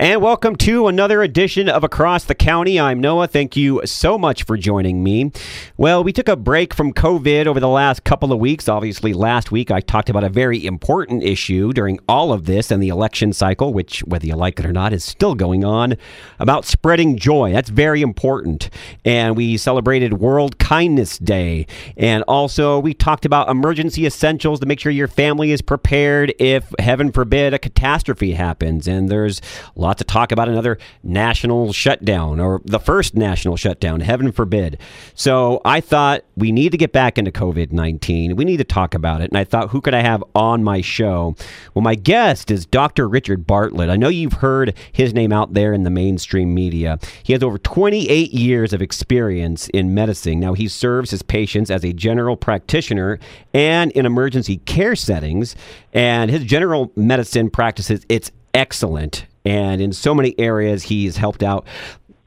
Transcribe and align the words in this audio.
And 0.00 0.22
welcome 0.22 0.56
to 0.56 0.86
another 0.86 1.22
edition 1.22 1.68
of 1.68 1.84
Across 1.84 2.24
the 2.24 2.34
County. 2.34 2.80
I'm 2.80 3.02
Noah. 3.02 3.26
Thank 3.26 3.54
you 3.54 3.82
so 3.84 4.16
much 4.16 4.44
for 4.44 4.56
joining 4.56 5.04
me. 5.04 5.30
Well, 5.76 6.02
we 6.02 6.10
took 6.10 6.26
a 6.26 6.36
break 6.36 6.72
from 6.72 6.94
COVID 6.94 7.44
over 7.44 7.60
the 7.60 7.68
last 7.68 8.02
couple 8.02 8.32
of 8.32 8.38
weeks. 8.38 8.66
Obviously, 8.66 9.12
last 9.12 9.52
week 9.52 9.70
I 9.70 9.80
talked 9.80 10.08
about 10.08 10.24
a 10.24 10.30
very 10.30 10.64
important 10.64 11.22
issue 11.22 11.74
during 11.74 11.98
all 12.08 12.32
of 12.32 12.46
this 12.46 12.70
and 12.70 12.82
the 12.82 12.88
election 12.88 13.34
cycle, 13.34 13.74
which, 13.74 14.00
whether 14.04 14.26
you 14.26 14.34
like 14.36 14.58
it 14.58 14.64
or 14.64 14.72
not, 14.72 14.94
is 14.94 15.04
still 15.04 15.34
going 15.34 15.66
on, 15.66 15.98
about 16.38 16.64
spreading 16.64 17.18
joy. 17.18 17.52
That's 17.52 17.68
very 17.68 18.00
important. 18.00 18.70
And 19.04 19.36
we 19.36 19.58
celebrated 19.58 20.14
World 20.14 20.58
Kindness 20.58 21.18
Day. 21.18 21.66
And 21.98 22.24
also, 22.26 22.78
we 22.78 22.94
talked 22.94 23.26
about 23.26 23.50
emergency 23.50 24.06
essentials 24.06 24.60
to 24.60 24.66
make 24.66 24.80
sure 24.80 24.90
your 24.90 25.08
family 25.08 25.50
is 25.50 25.60
prepared 25.60 26.32
if, 26.38 26.72
heaven 26.78 27.12
forbid, 27.12 27.52
a 27.52 27.58
catastrophe 27.58 28.32
happens. 28.32 28.88
And 28.88 29.10
there's 29.10 29.42
to 29.98 30.04
talk 30.04 30.32
about 30.32 30.48
another 30.48 30.78
national 31.02 31.72
shutdown 31.72 32.40
or 32.40 32.60
the 32.64 32.78
first 32.78 33.14
national 33.14 33.56
shutdown, 33.56 34.00
heaven 34.00 34.32
forbid. 34.32 34.78
So 35.14 35.60
I 35.64 35.80
thought 35.80 36.24
we 36.36 36.52
need 36.52 36.72
to 36.72 36.78
get 36.78 36.92
back 36.92 37.18
into 37.18 37.30
COVID 37.30 37.72
19. 37.72 38.36
We 38.36 38.44
need 38.44 38.58
to 38.58 38.64
talk 38.64 38.94
about 38.94 39.20
it. 39.20 39.30
And 39.30 39.38
I 39.38 39.44
thought, 39.44 39.70
who 39.70 39.80
could 39.80 39.94
I 39.94 40.00
have 40.00 40.24
on 40.34 40.64
my 40.64 40.80
show? 40.80 41.34
Well, 41.74 41.82
my 41.82 41.94
guest 41.94 42.50
is 42.50 42.66
Dr. 42.66 43.08
Richard 43.08 43.46
Bartlett. 43.46 43.90
I 43.90 43.96
know 43.96 44.08
you've 44.08 44.34
heard 44.34 44.74
his 44.92 45.14
name 45.14 45.32
out 45.32 45.54
there 45.54 45.72
in 45.72 45.82
the 45.82 45.90
mainstream 45.90 46.54
media. 46.54 46.98
He 47.22 47.32
has 47.32 47.42
over 47.42 47.58
28 47.58 48.32
years 48.32 48.72
of 48.72 48.82
experience 48.82 49.68
in 49.68 49.94
medicine. 49.94 50.40
Now, 50.40 50.54
he 50.54 50.68
serves 50.68 51.10
his 51.10 51.22
patients 51.22 51.70
as 51.70 51.84
a 51.84 51.92
general 51.92 52.36
practitioner 52.36 53.18
and 53.52 53.90
in 53.92 54.06
emergency 54.06 54.58
care 54.58 54.96
settings. 54.96 55.56
And 55.92 56.30
his 56.30 56.44
general 56.44 56.92
medicine 56.96 57.50
practices, 57.50 58.04
it's 58.08 58.30
excellent. 58.54 59.26
And 59.44 59.80
in 59.80 59.92
so 59.92 60.14
many 60.14 60.38
areas, 60.38 60.84
he's 60.84 61.16
helped 61.16 61.42
out 61.42 61.66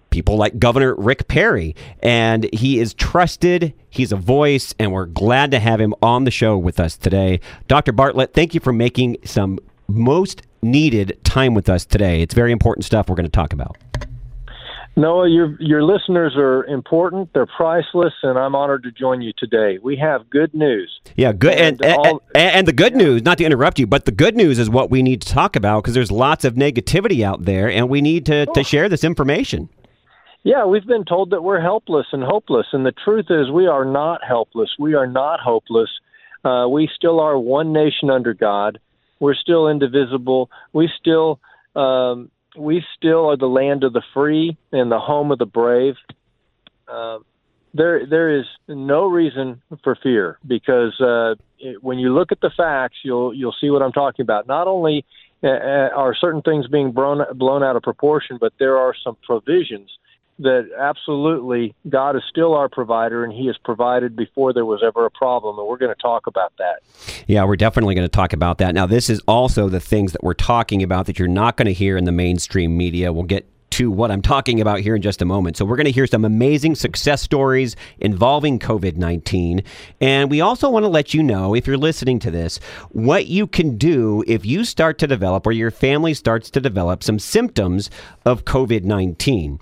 people 0.10 0.38
like 0.38 0.60
Governor 0.60 0.96
Rick 0.96 1.28
Perry. 1.28 1.76
And 2.02 2.48
he 2.54 2.80
is 2.80 2.94
trusted, 2.94 3.74
he's 3.90 4.12
a 4.12 4.16
voice, 4.16 4.74
and 4.80 4.92
we're 4.92 5.08
glad 5.08 5.52
to 5.52 5.60
have 5.60 5.82
him 5.82 5.96
on 6.02 6.24
the 6.24 6.32
show 6.32 6.58
with 6.58 6.80
us 6.80 6.96
today. 6.96 7.40
Dr. 7.68 7.92
Bartlett, 7.92 8.34
thank 8.34 8.54
you 8.54 8.60
for 8.60 8.72
making 8.72 9.18
some 9.26 9.60
most 9.88 10.44
needed 10.62 11.20
time 11.24 11.54
with 11.54 11.68
us 11.68 11.84
today. 11.84 12.22
It's 12.22 12.34
very 12.34 12.52
important 12.52 12.86
stuff 12.86 13.10
we're 13.10 13.16
going 13.16 13.26
to 13.26 13.32
talk 13.32 13.54
about. 13.54 13.76
Noah, 14.96 15.28
your 15.28 15.58
your 15.60 15.84
listeners 15.84 16.36
are 16.38 16.66
important. 16.66 17.34
They're 17.34 17.48
priceless, 17.48 18.14
and 18.22 18.38
I'm 18.38 18.54
honored 18.54 18.84
to 18.84 18.92
join 18.92 19.22
you 19.22 19.34
today. 19.36 19.80
We 19.82 19.98
have 19.98 20.30
good 20.30 20.54
news. 20.54 21.02
Yeah, 21.16 21.34
good, 21.34 21.54
and 21.54 21.84
and, 21.84 21.94
all, 21.96 22.22
and, 22.36 22.56
and 22.56 22.68
the 22.68 22.74
good 22.74 22.94
yeah. 22.94 23.00
news. 23.00 23.24
Not 23.24 23.40
to 23.40 23.44
interrupt 23.44 23.80
you, 23.80 23.88
but 23.88 24.06
the 24.06 24.12
good 24.12 24.36
news 24.36 24.60
is 24.60 24.70
what 24.70 24.92
we 24.92 25.02
need 25.02 25.22
to 25.24 25.28
talk 25.28 25.56
about 25.56 25.82
because 25.82 25.96
there's 25.96 26.12
lots 26.12 26.46
of 26.46 26.54
negativity 26.54 27.24
out 27.24 27.46
there, 27.46 27.72
and 27.72 27.90
we 27.90 28.02
need 28.02 28.28
to 28.28 28.46
oh. 28.48 28.54
to 28.54 28.64
share 28.64 28.88
this 28.88 29.04
information. 29.04 29.70
Yeah, 30.44 30.66
we've 30.66 30.86
been 30.86 31.06
told 31.06 31.32
that 31.32 31.42
we're 31.42 31.62
helpless 31.62 32.08
and 32.12 32.22
hopeless, 32.22 32.68
and 32.72 32.86
the 32.86 32.92
truth 32.92 33.28
is 33.30 33.50
we 33.50 33.66
are 33.66 33.86
not 33.86 34.22
helpless. 34.24 34.70
We 34.78 34.94
are 34.94 35.08
not 35.08 35.40
hopeless. 35.40 35.90
Uh, 36.44 36.68
we 36.68 36.88
still 36.94 37.20
are 37.20 37.40
one 37.40 37.74
nation 37.74 38.12
under 38.12 38.34
God. 38.34 38.78
We're 39.20 39.36
still 39.36 39.70
indivisible. 39.70 40.52
We 40.74 40.90
still 41.00 41.40
um, 41.76 42.30
we 42.58 42.84
still 42.98 43.30
are 43.30 43.38
the 43.38 43.48
land 43.48 43.84
of 43.84 43.94
the 43.94 44.04
free 44.14 44.58
and 44.72 44.92
the 44.92 45.00
home 45.00 45.32
of 45.32 45.40
the 45.40 45.46
brave. 45.46 45.96
Uh, 46.88 47.20
there, 47.74 48.06
there 48.06 48.40
is 48.40 48.46
no 48.68 49.08
reason 49.08 49.62
for 49.84 49.96
fear 49.96 50.38
because 50.46 51.00
uh, 51.02 51.36
it, 51.60 51.84
when 51.84 51.98
you 51.98 52.14
look 52.14 52.32
at 52.32 52.40
the 52.42 52.52
facts, 52.56 52.98
you'll 53.04 53.34
you'll 53.34 53.56
see 53.60 53.70
what 53.70 53.82
I'm 53.82 53.92
talking 53.92 54.24
about. 54.24 54.48
Not 54.48 54.68
only 54.68 55.06
uh, 55.44 55.48
uh 55.48 55.90
are 55.96 56.16
certain 56.16 56.42
things 56.42 56.68
being 56.68 56.92
blown 56.92 57.24
blown 57.36 57.64
out 57.64 57.76
of 57.76 57.82
proportion, 57.82 58.38
but 58.40 58.54
there 58.60 58.78
are 58.78 58.94
some 59.04 59.18
provisions 59.26 59.90
that 60.40 60.70
absolutely 60.80 61.76
God 61.90 62.16
is 62.16 62.24
still 62.30 62.54
our 62.54 62.70
provider 62.70 63.24
and 63.24 63.34
he 63.34 63.48
has 63.48 63.58
provided 63.58 64.16
before 64.16 64.54
there 64.54 64.66
was 64.66 64.82
ever 64.86 65.06
a 65.06 65.12
problem 65.12 65.60
and 65.60 65.68
we're 65.68 65.78
going 65.78 65.94
to 65.94 66.02
talk 66.02 66.28
about 66.28 66.54
that. 66.58 66.82
Yeah, 67.28 67.44
we're 67.46 67.56
definitely 67.56 67.96
going 67.96 68.06
to 68.06 68.12
talk 68.12 68.34
about 68.34 68.58
that. 68.58 68.74
Now 68.74 68.86
this 68.86 69.10
is 69.10 69.22
also 69.28 69.70
the 69.70 69.80
things 69.80 70.12
that 70.14 70.24
we're 70.24 70.34
talking 70.34 70.84
about 70.84 71.06
that 71.06 71.20
you're 71.20 71.28
not 71.28 71.58
going 71.58 71.68
to 71.68 71.74
hear 71.74 71.98
in 71.98 72.06
the 72.06 72.12
mainstream 72.12 72.76
media. 72.78 73.14
We'll 73.14 73.24
get 73.24 73.48
to 73.74 73.90
what 73.90 74.12
I'm 74.12 74.22
talking 74.22 74.62
about 74.62 74.82
here 74.82 74.96
in 74.96 75.02
just 75.02 75.24
a 75.24 75.26
moment. 75.26 75.58
So, 75.58 75.66
we're 75.66 75.78
going 75.78 75.86
to 75.86 75.92
hear 75.92 76.06
some 76.06 76.24
amazing 76.24 76.76
success 76.76 77.24
stories 77.24 77.76
involving 77.98 78.60
COVID 78.60 78.98
19. 78.98 79.64
And 80.00 80.30
we 80.30 80.42
also 80.42 80.70
want 80.70 80.84
to 80.84 80.90
let 80.90 81.16
you 81.16 81.24
know, 81.24 81.56
if 81.56 81.66
you're 81.66 81.76
listening 81.76 82.20
to 82.20 82.30
this, 82.30 82.60
what 82.92 83.26
you 83.26 83.48
can 83.48 83.78
do 83.80 84.24
if 84.28 84.46
you 84.46 84.64
start 84.64 85.00
to 85.00 85.08
develop 85.08 85.48
or 85.48 85.52
your 85.52 85.72
family 85.72 86.14
starts 86.14 86.52
to 86.52 86.62
develop 86.62 87.02
some 87.04 87.18
symptoms 87.18 87.90
of 88.26 88.46
COVID 88.46 88.84
19. 88.84 89.60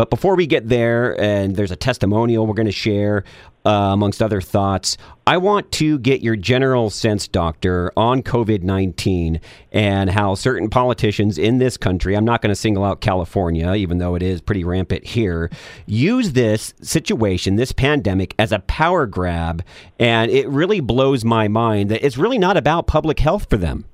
But 0.00 0.08
before 0.08 0.34
we 0.34 0.46
get 0.46 0.66
there, 0.66 1.20
and 1.20 1.54
there's 1.54 1.70
a 1.70 1.76
testimonial 1.76 2.46
we're 2.46 2.54
going 2.54 2.64
to 2.64 2.72
share, 2.72 3.22
uh, 3.66 3.90
amongst 3.92 4.22
other 4.22 4.40
thoughts, 4.40 4.96
I 5.26 5.36
want 5.36 5.70
to 5.72 5.98
get 5.98 6.22
your 6.22 6.36
general 6.36 6.88
sense, 6.88 7.28
Doctor, 7.28 7.92
on 7.98 8.22
COVID 8.22 8.62
19 8.62 9.42
and 9.72 10.08
how 10.08 10.36
certain 10.36 10.70
politicians 10.70 11.36
in 11.36 11.58
this 11.58 11.76
country, 11.76 12.16
I'm 12.16 12.24
not 12.24 12.40
going 12.40 12.48
to 12.48 12.54
single 12.56 12.82
out 12.82 13.02
California, 13.02 13.74
even 13.74 13.98
though 13.98 14.14
it 14.14 14.22
is 14.22 14.40
pretty 14.40 14.64
rampant 14.64 15.06
here, 15.06 15.50
use 15.84 16.32
this 16.32 16.72
situation, 16.80 17.56
this 17.56 17.72
pandemic, 17.72 18.34
as 18.38 18.52
a 18.52 18.60
power 18.60 19.04
grab. 19.04 19.62
And 19.98 20.30
it 20.30 20.48
really 20.48 20.80
blows 20.80 21.26
my 21.26 21.46
mind 21.46 21.90
that 21.90 22.02
it's 22.02 22.16
really 22.16 22.38
not 22.38 22.56
about 22.56 22.86
public 22.86 23.20
health 23.20 23.50
for 23.50 23.58
them. 23.58 23.84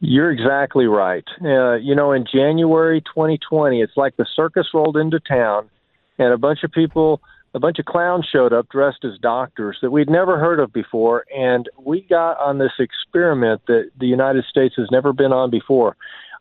You're 0.00 0.30
exactly 0.30 0.86
right. 0.86 1.24
Uh, 1.42 1.74
you 1.76 1.94
know, 1.94 2.12
in 2.12 2.26
January 2.30 3.00
2020, 3.00 3.80
it's 3.80 3.96
like 3.96 4.16
the 4.16 4.26
circus 4.34 4.68
rolled 4.74 4.96
into 4.96 5.20
town, 5.20 5.70
and 6.18 6.32
a 6.32 6.38
bunch 6.38 6.64
of 6.64 6.72
people, 6.72 7.22
a 7.54 7.60
bunch 7.60 7.78
of 7.78 7.86
clowns 7.86 8.26
showed 8.30 8.52
up 8.52 8.68
dressed 8.68 9.04
as 9.04 9.18
doctors 9.22 9.78
that 9.80 9.90
we'd 9.90 10.10
never 10.10 10.38
heard 10.38 10.60
of 10.60 10.70
before, 10.72 11.24
and 11.34 11.70
we 11.82 12.02
got 12.02 12.38
on 12.38 12.58
this 12.58 12.72
experiment 12.78 13.62
that 13.68 13.90
the 13.98 14.06
United 14.06 14.44
States 14.44 14.74
has 14.76 14.88
never 14.90 15.14
been 15.14 15.32
on 15.32 15.50
before. 15.50 15.96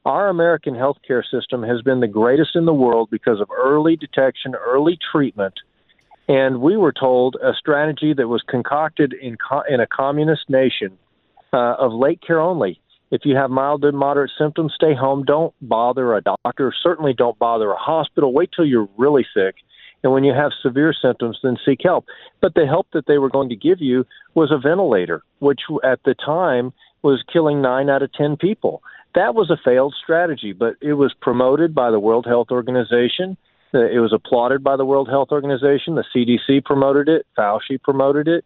Our 0.06 0.28
American 0.28 0.76
healthcare 0.76 1.24
system 1.24 1.64
has 1.64 1.82
been 1.82 2.02
the 2.02 2.08
greatest 2.08 2.56
in 2.56 2.66
the 2.66 2.74
world 2.74 3.10
because 3.10 3.40
of 3.40 3.50
early 3.58 3.96
detection, 3.96 4.54
early 4.54 5.00
treatment, 5.12 5.54
and 6.28 6.60
we 6.60 6.76
were 6.76 6.92
told 6.92 7.38
a 7.42 7.54
strategy 7.54 8.14
that 8.14 8.28
was 8.28 8.44
concocted 8.48 9.14
in 9.14 9.38
co- 9.38 9.64
in 9.70 9.80
a 9.80 9.88
communist 9.88 10.50
nation 10.50 10.98
uh, 11.54 11.76
of 11.80 11.94
late 11.94 12.20
care 12.22 12.42
only 12.42 12.82
if 13.16 13.22
you 13.24 13.36
have 13.36 13.50
mild 13.50 13.82
to 13.84 13.92
moderate 13.94 14.32
symptoms, 14.38 14.74
stay 14.76 14.94
home. 14.94 15.24
Don't 15.24 15.54
bother 15.62 16.16
a 16.16 16.22
doctor. 16.22 16.74
Certainly 16.84 17.14
don't 17.14 17.40
bother 17.40 17.72
a 17.72 17.78
hospital. 17.78 18.34
Wait 18.34 18.50
till 18.54 18.66
you're 18.66 18.90
really 18.98 19.26
sick. 19.34 19.56
And 20.04 20.12
when 20.12 20.24
you 20.26 20.34
have 20.34 20.52
severe 20.62 20.94
symptoms, 20.94 21.40
then 21.42 21.58
seek 21.66 21.80
help. 21.84 22.06
But 22.42 22.54
the 22.54 22.68
help 22.68 22.88
that 22.94 23.08
they 23.08 23.18
were 23.18 23.30
going 23.30 23.50
to 23.50 23.56
give 23.56 23.82
you 23.82 24.06
was 24.36 24.52
a 24.52 24.60
ventilator, 24.60 25.24
which 25.40 25.62
at 25.84 26.00
the 26.04 26.14
time 26.14 26.74
was 27.02 27.24
killing 27.32 27.62
nine 27.62 27.90
out 27.90 28.04
of 28.04 28.12
10 28.14 28.38
people. 28.38 28.84
That 29.16 29.34
was 29.34 29.50
a 29.50 29.58
failed 29.64 29.96
strategy, 30.04 30.52
but 30.52 30.76
it 30.82 30.94
was 30.94 31.16
promoted 31.22 31.74
by 31.74 31.90
the 31.90 32.00
World 32.00 32.26
Health 32.26 32.50
Organization. 32.52 33.38
It 33.74 34.02
was 34.02 34.14
applauded 34.14 34.64
by 34.64 34.76
the 34.76 34.86
World 34.86 35.10
Health 35.10 35.30
Organization. 35.32 35.96
The 35.96 36.04
CDC 36.14 36.66
promoted 36.66 37.08
it. 37.08 37.26
Fauci 37.38 37.82
promoted 37.82 38.28
it. 38.28 38.46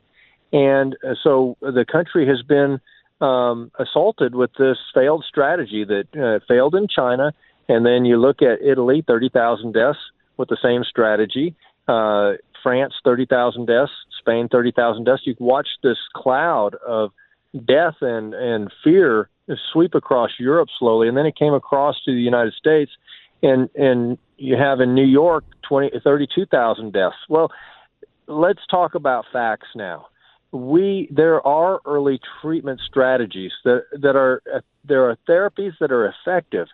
And 0.54 0.96
so 1.24 1.58
the 1.62 1.86
country 1.92 2.28
has 2.28 2.42
been 2.42 2.80
um, 3.22 3.72
assaulted 3.78 4.36
with 4.36 4.52
this 4.58 4.78
failed 4.94 5.26
strategy 5.28 5.84
that 5.86 6.08
uh, 6.16 6.44
failed 6.48 6.76
in 6.76 6.88
China. 6.88 7.34
And 7.68 7.86
then 7.86 8.06
you 8.06 8.18
look 8.18 8.42
at 8.42 8.62
Italy, 8.62 9.04
30,000 9.06 9.74
deaths 9.74 10.00
with 10.38 10.50
the 10.50 10.58
same 10.62 10.84
strategy. 10.84 11.56
Uh, 11.88 12.34
France, 12.64 12.94
30,000 13.04 13.66
deaths. 13.66 13.92
Spain, 14.20 14.48
30,000 14.50 15.04
deaths. 15.04 15.22
You 15.26 15.36
watch 15.40 15.68
this 15.84 15.98
cloud 16.14 16.76
of 16.86 17.12
death 17.66 17.96
and, 18.02 18.34
and 18.34 18.72
fear 18.84 19.30
sweep 19.72 19.96
across 19.96 20.32
Europe 20.40 20.70
slowly. 20.78 21.08
And 21.08 21.18
then 21.18 21.26
it 21.26 21.36
came 21.36 21.54
across 21.54 22.02
to 22.06 22.14
the 22.14 22.22
United 22.22 22.54
States. 22.54 22.92
And, 23.42 23.70
and 23.76 24.18
you 24.38 24.56
have 24.56 24.82
in 24.82 24.94
New 24.94 25.06
York 25.06 25.44
20, 25.68 26.00
32,000 26.04 26.94
deaths. 26.94 27.16
Well, 27.28 27.52
let's 28.28 28.66
talk 28.70 28.96
about 28.96 29.26
facts 29.32 29.68
now 29.76 30.08
we 30.52 31.08
there 31.12 31.46
are 31.46 31.80
early 31.86 32.20
treatment 32.42 32.80
strategies 32.88 33.52
that 33.64 33.84
that 34.02 34.16
are 34.16 34.42
there 34.84 35.10
are 35.10 35.18
therapies 35.28 35.74
that 35.80 35.92
are 35.92 36.08
effective, 36.08 36.68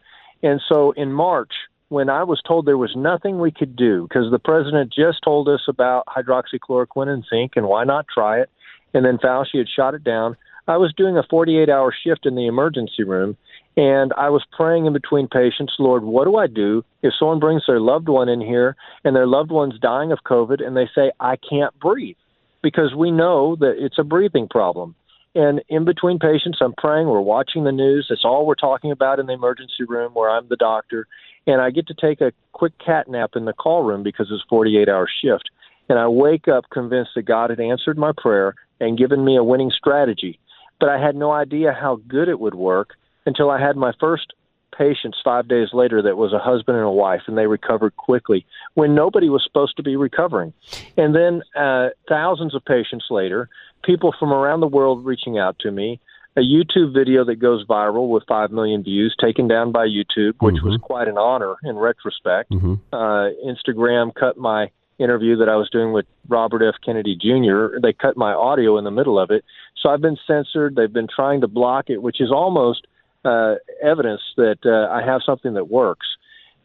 and 0.43 0.61
so 0.67 0.91
in 0.91 1.11
March 1.11 1.51
when 1.89 2.09
I 2.09 2.23
was 2.23 2.41
told 2.47 2.65
there 2.65 2.77
was 2.77 2.95
nothing 2.95 3.39
we 3.39 3.51
could 3.51 3.75
do 3.75 4.07
because 4.07 4.31
the 4.31 4.39
president 4.39 4.91
just 4.91 5.21
told 5.23 5.47
us 5.47 5.61
about 5.67 6.05
hydroxychloroquine 6.07 7.09
and 7.09 7.23
zinc 7.29 7.53
and 7.55 7.67
why 7.67 7.83
not 7.83 8.07
try 8.11 8.39
it, 8.39 8.49
and 8.93 9.05
then 9.05 9.17
Fauci 9.19 9.59
had 9.59 9.69
shot 9.69 9.93
it 9.93 10.03
down. 10.03 10.35
I 10.67 10.77
was 10.77 10.93
doing 10.97 11.15
a 11.15 11.23
48 11.29 11.69
hour 11.69 11.93
shift 12.03 12.25
in 12.25 12.35
the 12.35 12.47
emergency 12.47 13.03
room 13.03 13.37
and 13.77 14.13
I 14.17 14.29
was 14.29 14.43
praying 14.55 14.85
in 14.85 14.93
between 14.93 15.27
patients, 15.27 15.73
Lord, 15.79 16.03
what 16.03 16.25
do 16.25 16.37
I 16.37 16.47
do 16.47 16.83
if 17.01 17.13
someone 17.19 17.39
brings 17.39 17.63
their 17.67 17.79
loved 17.79 18.07
one 18.07 18.29
in 18.29 18.39
here 18.39 18.75
and 19.03 19.15
their 19.15 19.27
loved 19.27 19.51
one's 19.51 19.79
dying 19.79 20.11
of 20.11 20.19
COVID 20.25 20.65
and 20.65 20.77
they 20.77 20.89
say, 20.95 21.11
I 21.19 21.35
can't 21.35 21.77
breathe? 21.79 22.15
Because 22.65 22.95
we 22.95 23.11
know 23.11 23.55
that 23.57 23.75
it's 23.77 23.99
a 23.99 24.03
breathing 24.03 24.47
problem. 24.49 24.95
And 25.35 25.61
in 25.69 25.85
between 25.85 26.17
patients, 26.17 26.57
I'm 26.61 26.73
praying. 26.73 27.07
We're 27.07 27.21
watching 27.21 27.63
the 27.63 27.71
news. 27.71 28.07
That's 28.09 28.25
all 28.25 28.47
we're 28.47 28.55
talking 28.55 28.89
about 28.89 29.19
in 29.19 29.27
the 29.27 29.33
emergency 29.33 29.83
room 29.87 30.15
where 30.15 30.31
I'm 30.31 30.47
the 30.47 30.55
doctor. 30.55 31.05
And 31.45 31.61
I 31.61 31.69
get 31.69 31.85
to 31.89 31.93
take 31.93 32.21
a 32.21 32.31
quick 32.53 32.73
cat 32.83 33.07
nap 33.07 33.31
in 33.35 33.45
the 33.45 33.53
call 33.53 33.83
room 33.83 34.01
because 34.01 34.29
it's 34.31 34.41
a 34.43 34.49
48 34.49 34.89
hour 34.89 35.07
shift. 35.21 35.51
And 35.89 35.99
I 35.99 36.07
wake 36.07 36.47
up 36.47 36.71
convinced 36.71 37.11
that 37.15 37.27
God 37.27 37.51
had 37.51 37.59
answered 37.59 37.99
my 37.99 38.13
prayer 38.17 38.55
and 38.79 38.97
given 38.97 39.23
me 39.23 39.37
a 39.37 39.43
winning 39.43 39.69
strategy. 39.69 40.39
But 40.79 40.89
I 40.89 40.99
had 40.99 41.15
no 41.15 41.31
idea 41.31 41.71
how 41.71 41.99
good 42.07 42.29
it 42.29 42.39
would 42.39 42.55
work 42.55 42.95
until 43.27 43.51
I 43.51 43.61
had 43.61 43.75
my 43.75 43.91
first 43.99 44.33
patients 44.77 45.17
five 45.23 45.47
days 45.47 45.69
later 45.73 46.01
that 46.01 46.17
was 46.17 46.33
a 46.33 46.39
husband 46.39 46.77
and 46.77 46.85
a 46.85 46.91
wife, 46.91 47.21
and 47.27 47.37
they 47.37 47.47
recovered 47.47 47.95
quickly 47.95 48.45
when 48.73 48.95
nobody 48.95 49.29
was 49.29 49.43
supposed 49.43 49.77
to 49.77 49.83
be 49.83 49.95
recovering. 49.95 50.53
And 50.97 51.15
then 51.15 51.41
uh, 51.55 51.89
thousands 52.07 52.55
of 52.55 52.63
patients 52.65 53.05
later, 53.09 53.49
people 53.83 54.13
from 54.19 54.33
around 54.33 54.59
the 54.59 54.67
world 54.67 55.05
reaching 55.05 55.37
out 55.37 55.57
to 55.59 55.71
me. 55.71 55.99
A 56.37 56.41
YouTube 56.41 56.93
video 56.93 57.23
that 57.23 57.35
goes 57.35 57.65
viral 57.65 58.09
with 58.09 58.23
5 58.27 58.51
million 58.51 58.83
views 58.83 59.15
taken 59.21 59.47
down 59.47 59.71
by 59.71 59.87
YouTube, 59.87 60.33
which 60.39 60.55
mm-hmm. 60.55 60.67
was 60.67 60.79
quite 60.81 61.07
an 61.07 61.17
honor 61.17 61.55
in 61.63 61.77
retrospect. 61.77 62.51
Mm-hmm. 62.51 62.73
Uh, 62.91 63.29
Instagram 63.47 64.13
cut 64.13 64.37
my 64.37 64.69
interview 64.99 65.37
that 65.37 65.47
I 65.47 65.55
was 65.55 65.69
doing 65.69 65.93
with 65.93 66.05
Robert 66.27 66.61
F. 66.61 66.75
Kennedy 66.83 67.15
Jr. 67.15 67.79
They 67.81 67.93
cut 67.93 68.17
my 68.17 68.33
audio 68.33 68.77
in 68.77 68.83
the 68.83 68.91
middle 68.91 69.17
of 69.17 69.31
it. 69.31 69.45
So 69.81 69.89
I've 69.89 70.01
been 70.01 70.17
censored. 70.27 70.75
They've 70.75 70.91
been 70.91 71.07
trying 71.13 71.41
to 71.41 71.47
block 71.47 71.89
it, 71.89 72.01
which 72.01 72.19
is 72.19 72.31
almost 72.31 72.87
uh, 73.25 73.55
evidence 73.81 74.21
that 74.37 74.59
uh, 74.65 74.93
I 74.93 75.05
have 75.05 75.21
something 75.25 75.55
that 75.55 75.69
works 75.69 76.07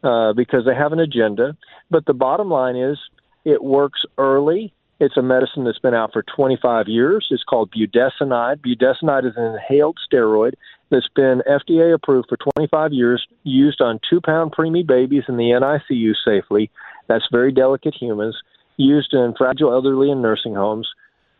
uh, 0.04 0.32
because 0.34 0.64
they 0.66 0.74
have 0.74 0.92
an 0.92 1.00
agenda. 1.00 1.56
But 1.90 2.06
the 2.06 2.14
bottom 2.14 2.50
line 2.50 2.76
is 2.76 2.98
it 3.44 3.64
works 3.64 4.02
early. 4.18 4.72
It's 5.00 5.16
a 5.16 5.22
medicine 5.22 5.64
that's 5.64 5.78
been 5.78 5.94
out 5.94 6.12
for 6.12 6.22
25 6.22 6.86
years. 6.86 7.26
It's 7.30 7.42
called 7.42 7.72
budesonide. 7.72 8.58
Budesonide 8.58 9.26
is 9.26 9.36
an 9.36 9.54
inhaled 9.54 9.98
steroid 10.06 10.52
that's 10.90 11.08
been 11.14 11.42
FDA 11.48 11.94
approved 11.94 12.28
for 12.28 12.36
25 12.36 12.92
years, 12.92 13.26
used 13.44 13.80
on 13.80 14.00
two 14.10 14.20
pound 14.20 14.52
preemie 14.52 14.86
babies 14.86 15.22
in 15.28 15.36
the 15.36 15.44
NICU 15.44 16.12
safely. 16.24 16.70
That's 17.06 17.26
very 17.32 17.52
delicate 17.52 17.94
humans, 17.98 18.36
used 18.76 19.14
in 19.14 19.34
fragile 19.38 19.72
elderly 19.72 20.10
in 20.10 20.20
nursing 20.20 20.54
homes. 20.54 20.88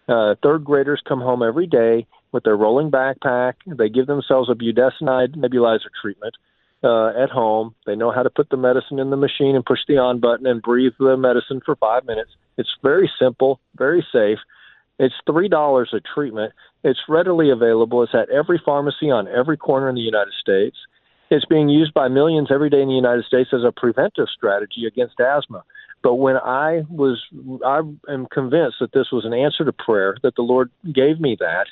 Uh, 0.09 0.37
third 0.43 0.65
graders 0.65 1.03
come 1.07 1.21
home 1.21 1.43
every 1.43 1.67
day 1.67 2.07
with 2.33 2.45
their 2.45 2.57
rolling 2.57 2.91
backpack. 2.91 3.55
They 3.67 3.89
give 3.89 4.07
themselves 4.07 4.49
a 4.49 4.55
budesonide 4.55 5.37
nebulizer 5.37 5.91
treatment 6.01 6.37
uh, 6.83 7.09
at 7.09 7.31
home. 7.31 7.75
They 7.87 7.97
know 7.97 8.11
how 8.11 8.23
to 8.23 8.31
put 8.31 8.51
the 8.51 8.57
medicine 8.57 8.99
in 8.99 9.11
the 9.11 9.17
machine 9.17 9.57
and 9.57 9.65
push 9.65 9.81
the 9.87 9.99
on 9.99 10.21
button 10.21 10.47
and 10.47 10.63
breathe 10.63 10.93
the 10.99 11.17
medicine 11.17 11.61
for 11.65 11.77
five 11.77 12.05
minutes. 12.05 12.31
It's 12.57 12.75
very 12.83 13.11
simple, 13.19 13.61
very 13.77 14.07
safe. 14.13 14.39
It's 14.99 15.15
three 15.27 15.49
dollars 15.49 15.91
a 15.95 16.01
treatment. 16.01 16.53
It's 16.85 17.01
readily 17.09 17.51
available. 17.51 18.03
It's 18.03 18.15
at 18.15 18.31
every 18.31 18.61
pharmacy 18.65 19.11
on 19.11 19.29
every 19.29 19.57
corner 19.57 19.89
in 19.89 19.95
the 19.95 20.01
United 20.01 20.35
States. 20.41 20.77
It's 21.31 21.47
being 21.47 21.69
used 21.69 21.95
by 21.95 22.09
millions 22.09 22.49
every 22.51 22.71
day 22.71 22.83
in 22.83 22.89
the 22.89 22.95
United 22.95 23.25
States 23.25 23.51
as 23.53 23.63
a 23.65 23.73
preventive 23.73 24.27
strategy 24.37 24.85
against 24.87 25.21
asthma. 25.21 25.63
But 26.03 26.15
when 26.15 26.37
I 26.37 26.83
was, 26.89 27.23
I 27.65 27.81
am 28.13 28.27
convinced 28.33 28.77
that 28.81 28.93
this 28.93 29.09
was 29.13 29.25
an 29.25 29.35
answer 29.35 29.65
to 29.65 29.73
prayer, 29.73 30.17
that 30.23 30.35
the 30.35 30.43
Lord 30.43 30.71
gave 30.93 31.21
me 31.21 31.37
that, 31.41 31.67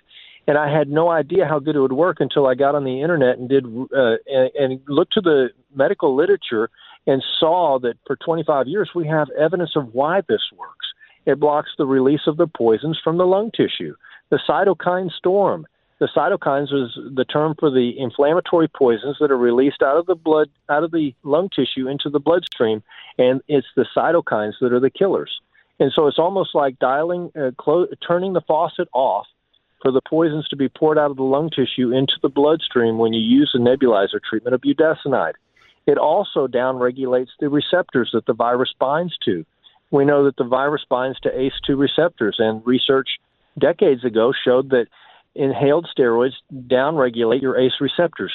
and 0.48 0.56
I 0.56 0.72
had 0.72 0.88
no 0.88 1.10
idea 1.10 1.46
how 1.46 1.58
good 1.58 1.76
it 1.76 1.80
would 1.80 1.92
work 1.92 2.16
until 2.20 2.46
I 2.46 2.54
got 2.54 2.74
on 2.74 2.84
the 2.84 3.02
internet 3.02 3.38
and 3.38 3.50
did 3.50 3.66
uh, 3.66 4.16
and, 4.26 4.50
and 4.58 4.80
looked 4.88 5.12
to 5.12 5.20
the 5.20 5.50
medical 5.74 6.16
literature 6.16 6.70
and 7.06 7.22
saw 7.38 7.78
that 7.80 7.98
for 8.06 8.16
25 8.16 8.66
years 8.66 8.90
we 8.94 9.06
have 9.06 9.28
evidence 9.38 9.72
of 9.76 9.92
why 9.94 10.22
this 10.26 10.40
works. 10.56 10.86
It 11.26 11.38
blocks 11.38 11.70
the 11.76 11.84
release 11.84 12.22
of 12.26 12.38
the 12.38 12.46
poisons 12.46 12.98
from 13.04 13.18
the 13.18 13.26
lung 13.26 13.50
tissue. 13.54 13.94
The 14.30 14.40
cytokine 14.48 15.10
storm. 15.12 15.66
The 16.00 16.08
cytokines 16.16 16.72
is 16.72 16.96
the 17.14 17.26
term 17.26 17.54
for 17.58 17.70
the 17.70 17.98
inflammatory 17.98 18.68
poisons 18.68 19.16
that 19.20 19.30
are 19.30 19.36
released 19.36 19.82
out 19.82 19.98
of 19.98 20.06
the 20.06 20.14
blood, 20.14 20.48
out 20.70 20.82
of 20.82 20.92
the 20.92 21.14
lung 21.24 21.50
tissue 21.54 21.88
into 21.88 22.08
the 22.08 22.20
bloodstream, 22.20 22.82
and 23.18 23.42
it's 23.48 23.66
the 23.76 23.84
cytokines 23.94 24.54
that 24.62 24.72
are 24.72 24.80
the 24.80 24.90
killers. 24.90 25.40
And 25.78 25.92
so 25.94 26.06
it's 26.06 26.18
almost 26.18 26.54
like 26.54 26.78
dialing, 26.78 27.32
uh, 27.38 27.50
clo- 27.58 27.88
turning 28.06 28.32
the 28.32 28.40
faucet 28.40 28.88
off 28.94 29.26
for 29.82 29.90
the 29.92 30.00
poisons 30.00 30.48
to 30.48 30.56
be 30.56 30.68
poured 30.68 30.98
out 30.98 31.10
of 31.10 31.16
the 31.16 31.22
lung 31.22 31.50
tissue 31.50 31.92
into 31.92 32.14
the 32.22 32.28
bloodstream 32.28 32.98
when 32.98 33.12
you 33.12 33.20
use 33.20 33.52
a 33.54 33.58
nebulizer 33.58 34.20
treatment 34.22 34.54
of 34.54 34.60
budesonide. 34.60 35.34
It 35.86 35.98
also 35.98 36.46
downregulates 36.46 37.30
the 37.40 37.48
receptors 37.48 38.10
that 38.12 38.26
the 38.26 38.34
virus 38.34 38.74
binds 38.78 39.16
to. 39.24 39.44
We 39.90 40.04
know 40.04 40.24
that 40.24 40.36
the 40.36 40.44
virus 40.44 40.84
binds 40.88 41.18
to 41.20 41.30
ACE2 41.30 41.78
receptors, 41.78 42.36
and 42.38 42.66
research 42.66 43.08
decades 43.58 44.04
ago 44.04 44.32
showed 44.44 44.70
that 44.70 44.86
inhaled 45.34 45.88
steroids 45.96 46.34
downregulate 46.52 47.40
your 47.40 47.58
ACE 47.58 47.80
receptors 47.80 48.32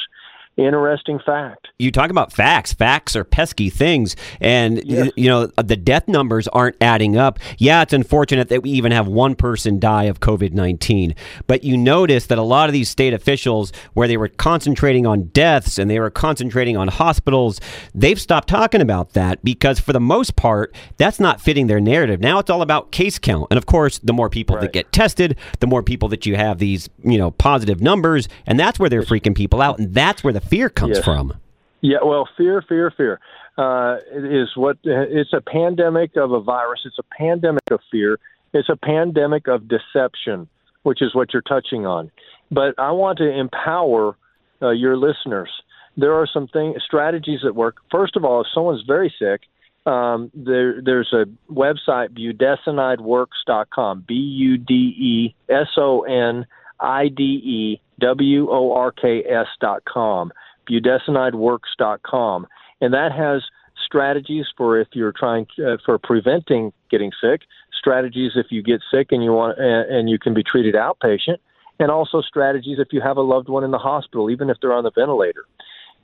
interesting 0.58 1.20
fact. 1.20 1.70
You 1.80 1.92
talk 1.92 2.10
about 2.10 2.32
facts. 2.32 2.74
Facts 2.74 3.16
are 3.16 3.24
pesky 3.24 3.70
things. 3.70 4.16
And, 4.40 4.84
yes. 4.86 5.12
you 5.16 5.28
know, 5.28 5.48
the 5.48 5.76
death 5.76 6.08
numbers 6.08 6.48
aren't 6.50 6.76
adding 6.82 7.18
up. 7.18 7.40
Yeah, 7.58 7.82
it's 7.82 7.94
unfortunate 7.94 8.50
that 8.50 8.64
we 8.64 8.72
even 8.72 8.92
have 8.92 9.08
one 9.08 9.36
person 9.36 9.80
die 9.80 10.04
of 10.04 10.20
COVID 10.20 10.54
19. 10.54 11.16
But 11.48 11.64
you 11.64 11.78
notice 11.78 12.28
that 12.28 12.38
a 12.38 12.44
lot 12.44 12.70
of 12.70 12.74
these 12.74 12.90
state 12.90 13.14
officials, 13.14 13.72
where 13.94 14.08
they 14.08 14.18
were 14.18 14.28
concentrating 14.28 15.06
on 15.08 15.24
deaths 15.26 15.78
and 15.78 15.90
they 15.90 16.00
were 16.00 16.10
concentrating 16.10 16.78
on 16.78 16.88
hospitals, 16.88 17.60
they've 17.96 18.20
stopped 18.20 18.48
talking 18.48 18.82
about 18.82 19.14
that 19.14 19.44
because, 19.44 19.80
for 19.80 19.94
the 19.94 20.00
most 20.00 20.36
part, 20.36 20.76
that's 20.98 21.20
not 21.20 21.42
fitting 21.42 21.68
their 21.68 21.82
narrative. 21.82 22.20
Now 22.20 22.40
it's 22.40 22.50
all 22.50 22.62
about 22.62 22.92
case 22.92 23.18
count. 23.18 23.48
And, 23.50 23.58
of 23.58 23.66
course, 23.66 24.00
the 24.00 24.14
more 24.14 24.30
people 24.30 24.56
right. 24.56 24.62
that 24.62 24.74
get 24.74 24.92
tested, 24.92 25.38
the 25.60 25.68
more 25.68 25.82
people 25.82 26.10
that 26.10 26.26
you 26.26 26.36
have 26.36 26.60
these, 26.60 26.90
you 27.04 27.18
know, 27.18 27.32
positive 27.32 27.82
numbers. 27.82 28.28
And 28.46 28.60
that's 28.60 28.80
where 28.80 28.90
they're 28.90 29.02
freaking 29.02 29.36
people 29.36 29.62
out. 29.62 29.80
And 29.80 29.94
that's 29.94 30.24
where 30.24 30.34
the 30.34 30.43
fear 30.48 30.70
comes 30.70 30.98
yes. 30.98 31.06
from. 31.06 31.34
Yeah, 31.82 31.98
well, 32.04 32.28
fear, 32.38 32.62
fear, 32.62 32.92
fear 32.96 33.20
uh, 33.58 33.98
is 34.14 34.50
what 34.56 34.78
it's 34.84 35.34
a 35.34 35.42
pandemic 35.42 36.16
of 36.16 36.32
a 36.32 36.40
virus. 36.40 36.82
It's 36.86 37.00
a 37.00 37.16
pandemic 37.18 37.64
of 37.72 37.82
fear. 37.92 38.20
It's 38.54 38.70
a 38.70 38.76
pandemic 38.76 39.48
of 39.48 39.68
deception, 39.68 40.48
which 40.84 41.02
is 41.02 41.14
what 41.14 41.34
you're 41.34 41.42
touching 41.42 41.86
on. 41.86 42.12
But 42.52 42.76
I 42.78 42.92
want 42.92 43.18
to 43.18 43.30
empower 43.30 44.16
uh, 44.62 44.70
your 44.70 44.96
listeners. 44.98 45.50
There 45.98 46.14
are 46.14 46.28
some 46.32 46.48
things, 46.48 46.78
strategies 46.86 47.42
that 47.44 47.56
work. 47.56 47.78
First 47.92 48.16
of 48.16 48.26
all, 48.26 48.42
if 48.42 48.48
someone's 48.54 48.84
very 48.88 49.14
sick, 49.20 49.42
um, 49.86 50.32
there, 50.34 50.82
there's 50.82 51.12
a 51.14 51.26
website, 51.52 52.10
budesonideworks.com, 52.18 54.06
B 54.08 54.14
U 54.14 54.58
D 54.58 54.74
E 54.74 55.36
S 55.50 55.68
O 55.78 56.02
N 56.04 56.46
I 56.80 57.08
D 57.08 57.24
E 57.24 57.82
W 58.00 58.50
O 58.50 58.74
R 58.74 58.92
K 58.92 59.24
S 59.24 59.48
dot 59.60 59.84
com, 59.86 60.32
budesonideworks 60.70 61.76
dot 61.78 62.04
com, 62.04 62.48
and 62.82 62.94
that 62.94 63.12
has 63.12 63.44
strategies 63.86 64.46
for 64.58 64.80
if 64.80 64.88
you're 64.94 65.12
trying 65.12 65.46
uh, 65.60 65.78
for 65.86 65.98
preventing 65.98 66.72
getting 66.90 67.12
sick, 67.22 67.42
strategies 67.78 68.32
if 68.36 68.48
you 68.50 68.64
get 68.64 68.82
sick 68.92 69.08
and 69.12 69.24
you 69.24 69.32
want 69.32 69.58
uh, 69.60 69.96
and 69.96 70.10
you 70.10 70.18
can 70.20 70.34
be 70.34 70.44
treated 70.44 70.76
outpatient, 70.76 71.38
and 71.80 71.92
also 71.92 72.22
strategies 72.22 72.80
if 72.80 72.88
you 72.92 73.02
have 73.02 73.18
a 73.18 73.22
loved 73.22 73.50
one 73.50 73.64
in 73.64 73.72
the 73.72 73.78
hospital, 73.78 74.30
even 74.30 74.50
if 74.50 74.58
they're 74.62 74.74
on 74.74 74.84
the 74.84 74.92
ventilator. 74.92 75.46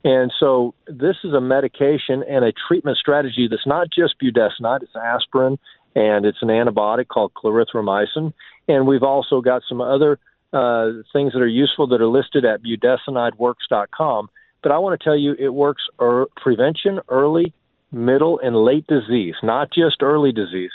And 0.02 0.32
so 0.40 0.74
this 0.86 1.16
is 1.24 1.34
a 1.34 1.40
medication 1.40 2.22
and 2.28 2.44
a 2.44 2.52
treatment 2.52 2.96
strategy 2.96 3.48
that's 3.50 3.66
not 3.66 3.88
just 3.90 4.14
budesonide, 4.18 4.82
it's 4.82 4.96
aspirin 4.96 5.58
and 5.94 6.24
it's 6.24 6.38
an 6.40 6.48
antibiotic 6.48 7.08
called 7.08 7.32
clarithromycin. 7.34 8.32
And 8.68 8.86
we've 8.86 9.02
also 9.02 9.40
got 9.40 9.62
some 9.68 9.80
other 9.80 10.18
uh, 10.52 10.90
things 11.12 11.32
that 11.32 11.42
are 11.42 11.46
useful 11.46 11.86
that 11.88 12.00
are 12.00 12.06
listed 12.06 12.44
at 12.44 12.62
budesonideworks.com. 12.62 14.30
But 14.62 14.72
I 14.72 14.78
want 14.78 14.98
to 14.98 15.04
tell 15.04 15.16
you 15.16 15.34
it 15.38 15.54
works 15.54 15.82
er- 16.00 16.26
prevention, 16.36 17.00
early, 17.08 17.52
middle, 17.92 18.38
and 18.40 18.56
late 18.56 18.86
disease, 18.86 19.34
not 19.42 19.72
just 19.72 20.02
early 20.02 20.32
disease. 20.32 20.70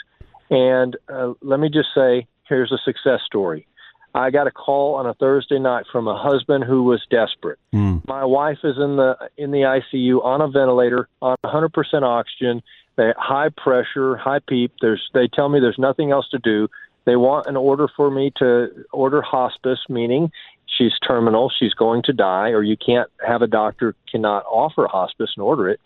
And 0.50 0.96
uh, 1.08 1.34
let 1.42 1.60
me 1.60 1.68
just 1.68 1.88
say 1.94 2.26
here's 2.48 2.72
a 2.72 2.78
success 2.84 3.20
story. 3.24 3.66
I 4.14 4.30
got 4.30 4.46
a 4.46 4.50
call 4.50 4.94
on 4.94 5.06
a 5.06 5.12
Thursday 5.14 5.58
night 5.58 5.84
from 5.92 6.08
a 6.08 6.16
husband 6.16 6.64
who 6.64 6.84
was 6.84 7.04
desperate. 7.10 7.58
Mm. 7.74 8.06
My 8.08 8.24
wife 8.24 8.58
is 8.64 8.76
in 8.78 8.96
the 8.96 9.16
in 9.36 9.50
the 9.50 9.80
ICU 9.92 10.24
on 10.24 10.40
a 10.40 10.48
ventilator 10.48 11.08
on 11.20 11.36
100% 11.44 12.02
oxygen, 12.02 12.62
high 12.98 13.50
pressure, 13.50 14.16
high 14.16 14.38
PEEP. 14.38 14.72
There's 14.80 15.02
they 15.12 15.28
tell 15.28 15.50
me 15.50 15.60
there's 15.60 15.78
nothing 15.78 16.12
else 16.12 16.28
to 16.30 16.38
do. 16.38 16.68
They 17.06 17.16
want 17.16 17.46
an 17.46 17.56
order 17.56 17.88
for 17.96 18.10
me 18.10 18.32
to 18.38 18.68
order 18.92 19.22
hospice, 19.22 19.78
meaning 19.88 20.30
she's 20.66 20.92
terminal, 21.06 21.50
she's 21.56 21.72
going 21.72 22.02
to 22.04 22.12
die, 22.12 22.50
or 22.50 22.62
you 22.62 22.76
can't 22.76 23.08
have 23.26 23.42
a 23.42 23.46
doctor 23.46 23.94
cannot 24.10 24.44
offer 24.44 24.86
hospice 24.90 25.30
and 25.36 25.42
order 25.42 25.70
it. 25.70 25.80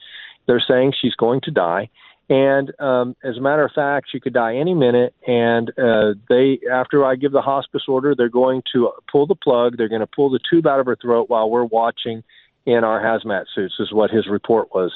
They're 0.47 0.65
saying 0.67 0.95
she's 1.01 1.15
going 1.15 1.43
to 1.43 1.51
die. 1.51 1.91
And 2.31 2.73
um, 2.81 3.17
as 3.25 3.37
a 3.37 3.41
matter 3.41 3.65
of 3.65 3.73
fact, 3.73 4.07
she 4.11 4.21
could 4.21 4.33
die 4.33 4.57
any 4.57 4.73
minute. 4.73 5.15
And 5.27 5.71
uh, 5.77 6.15
they, 6.29 6.61
after 6.73 7.05
I 7.05 7.17
give 7.17 7.33
the 7.33 7.43
hospice 7.43 7.83
order, 7.89 8.15
they're 8.15 8.29
going 8.29 8.63
to 8.73 8.93
pull 9.11 9.27
the 9.27 9.35
plug. 9.35 9.77
They're 9.77 9.89
going 9.89 10.01
to 10.01 10.07
pull 10.07 10.31
the 10.31 10.39
tube 10.49 10.67
out 10.67 10.81
of 10.81 10.87
her 10.87 10.97
throat 10.97 11.29
while 11.29 11.51
we're 11.51 11.65
watching 11.65 12.23
in 12.67 12.85
our 12.85 13.03
hazmat 13.03 13.47
suits. 13.53 13.75
Is 13.81 13.93
what 13.93 14.11
his 14.11 14.29
report 14.29 14.73
was. 14.73 14.93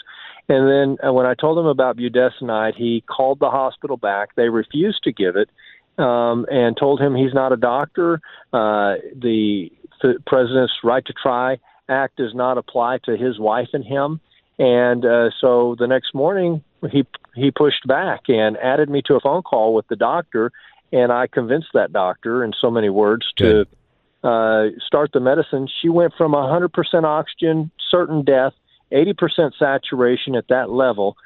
And 0.49 0.69
then 0.69 1.07
uh, 1.07 1.13
when 1.13 1.27
I 1.27 1.35
told 1.35 1.59
him 1.59 1.67
about 1.67 1.97
budesonide, 1.97 2.77
he 2.77 3.03
called 3.09 3.41
the 3.41 3.51
hospital 3.51 3.97
back. 3.97 4.37
They 4.37 4.49
refused 4.49 5.03
to 5.03 5.13
give 5.13 5.35
it 5.35 5.51
um, 5.99 6.47
and 6.51 6.77
told 6.77 7.01
him 7.01 7.15
he's 7.15 7.35
not 7.35 7.53
a 7.53 7.57
doctor. 7.57 8.21
Uh, 8.53 8.95
the, 9.15 9.71
the 10.03 10.15
president's 10.27 10.73
right 10.83 11.05
to 11.05 11.13
try 11.13 11.59
act 11.89 12.17
does 12.17 12.35
not 12.35 12.59
apply 12.59 12.99
to 13.05 13.17
his 13.17 13.39
wife 13.39 13.69
and 13.73 13.85
him. 13.85 14.21
And 14.59 15.05
uh, 15.05 15.31
so 15.41 15.77
the 15.79 15.87
next 15.87 16.15
morning, 16.15 16.63
he 16.91 17.05
he 17.35 17.51
pushed 17.51 17.87
back 17.87 18.23
and 18.29 18.57
added 18.59 18.89
me 18.89 19.03
to 19.07 19.15
a 19.15 19.21
phone 19.21 19.43
call 19.43 19.75
with 19.75 19.89
the 19.89 19.97
doctor, 19.97 20.53
and 20.93 21.11
I 21.11 21.27
convinced 21.27 21.69
that 21.75 21.93
doctor 21.93 22.45
in 22.45 22.53
so 22.61 22.71
many 22.71 22.89
words 22.89 23.27
to 23.39 23.67
uh, 24.23 24.67
start 24.87 25.11
the 25.13 25.21
medicine. 25.21 25.69
She 25.83 25.89
went 25.89 26.15
from 26.17 26.33
100% 26.33 26.71
oxygen, 27.05 27.71
certain 27.91 28.23
death, 28.25 28.53
80% 28.93 29.53
saturation 29.59 30.37
at 30.37 30.49
that 30.49 30.71
level, 30.71 31.17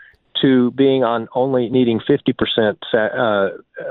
to 0.42 0.70
being 0.72 1.04
on 1.04 1.28
only 1.34 1.68
needing 1.68 2.00
50% 2.00 2.76
uh, 2.92 3.48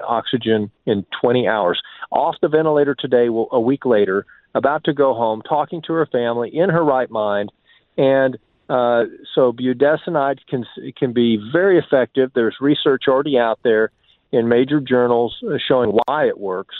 oxygen 0.07 0.71
in 0.85 1.05
20 1.21 1.47
hours. 1.47 1.81
Off 2.11 2.35
the 2.41 2.47
ventilator 2.47 2.95
today, 2.95 3.27
a 3.27 3.59
week 3.59 3.85
later, 3.85 4.25
about 4.55 4.83
to 4.85 4.93
go 4.93 5.13
home, 5.13 5.41
talking 5.41 5.81
to 5.87 5.93
her 5.93 6.05
family 6.05 6.49
in 6.53 6.69
her 6.69 6.83
right 6.83 7.09
mind, 7.09 7.51
and 7.97 8.37
uh, 8.69 9.03
so 9.33 9.53
budesonide 9.53 10.39
can 10.49 10.65
can 10.97 11.13
be 11.13 11.37
very 11.53 11.77
effective. 11.77 12.31
There's 12.33 12.55
research 12.59 13.03
already 13.07 13.37
out 13.37 13.59
there 13.63 13.91
in 14.31 14.49
major 14.49 14.81
journals 14.81 15.41
showing 15.67 15.97
why 16.05 16.27
it 16.27 16.37
works, 16.37 16.75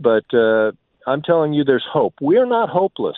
but 0.00 0.24
uh, 0.32 0.72
I'm 1.06 1.22
telling 1.22 1.52
you, 1.52 1.62
there's 1.64 1.84
hope. 1.90 2.14
We 2.20 2.38
are 2.38 2.46
not 2.46 2.70
hopeless. 2.70 3.16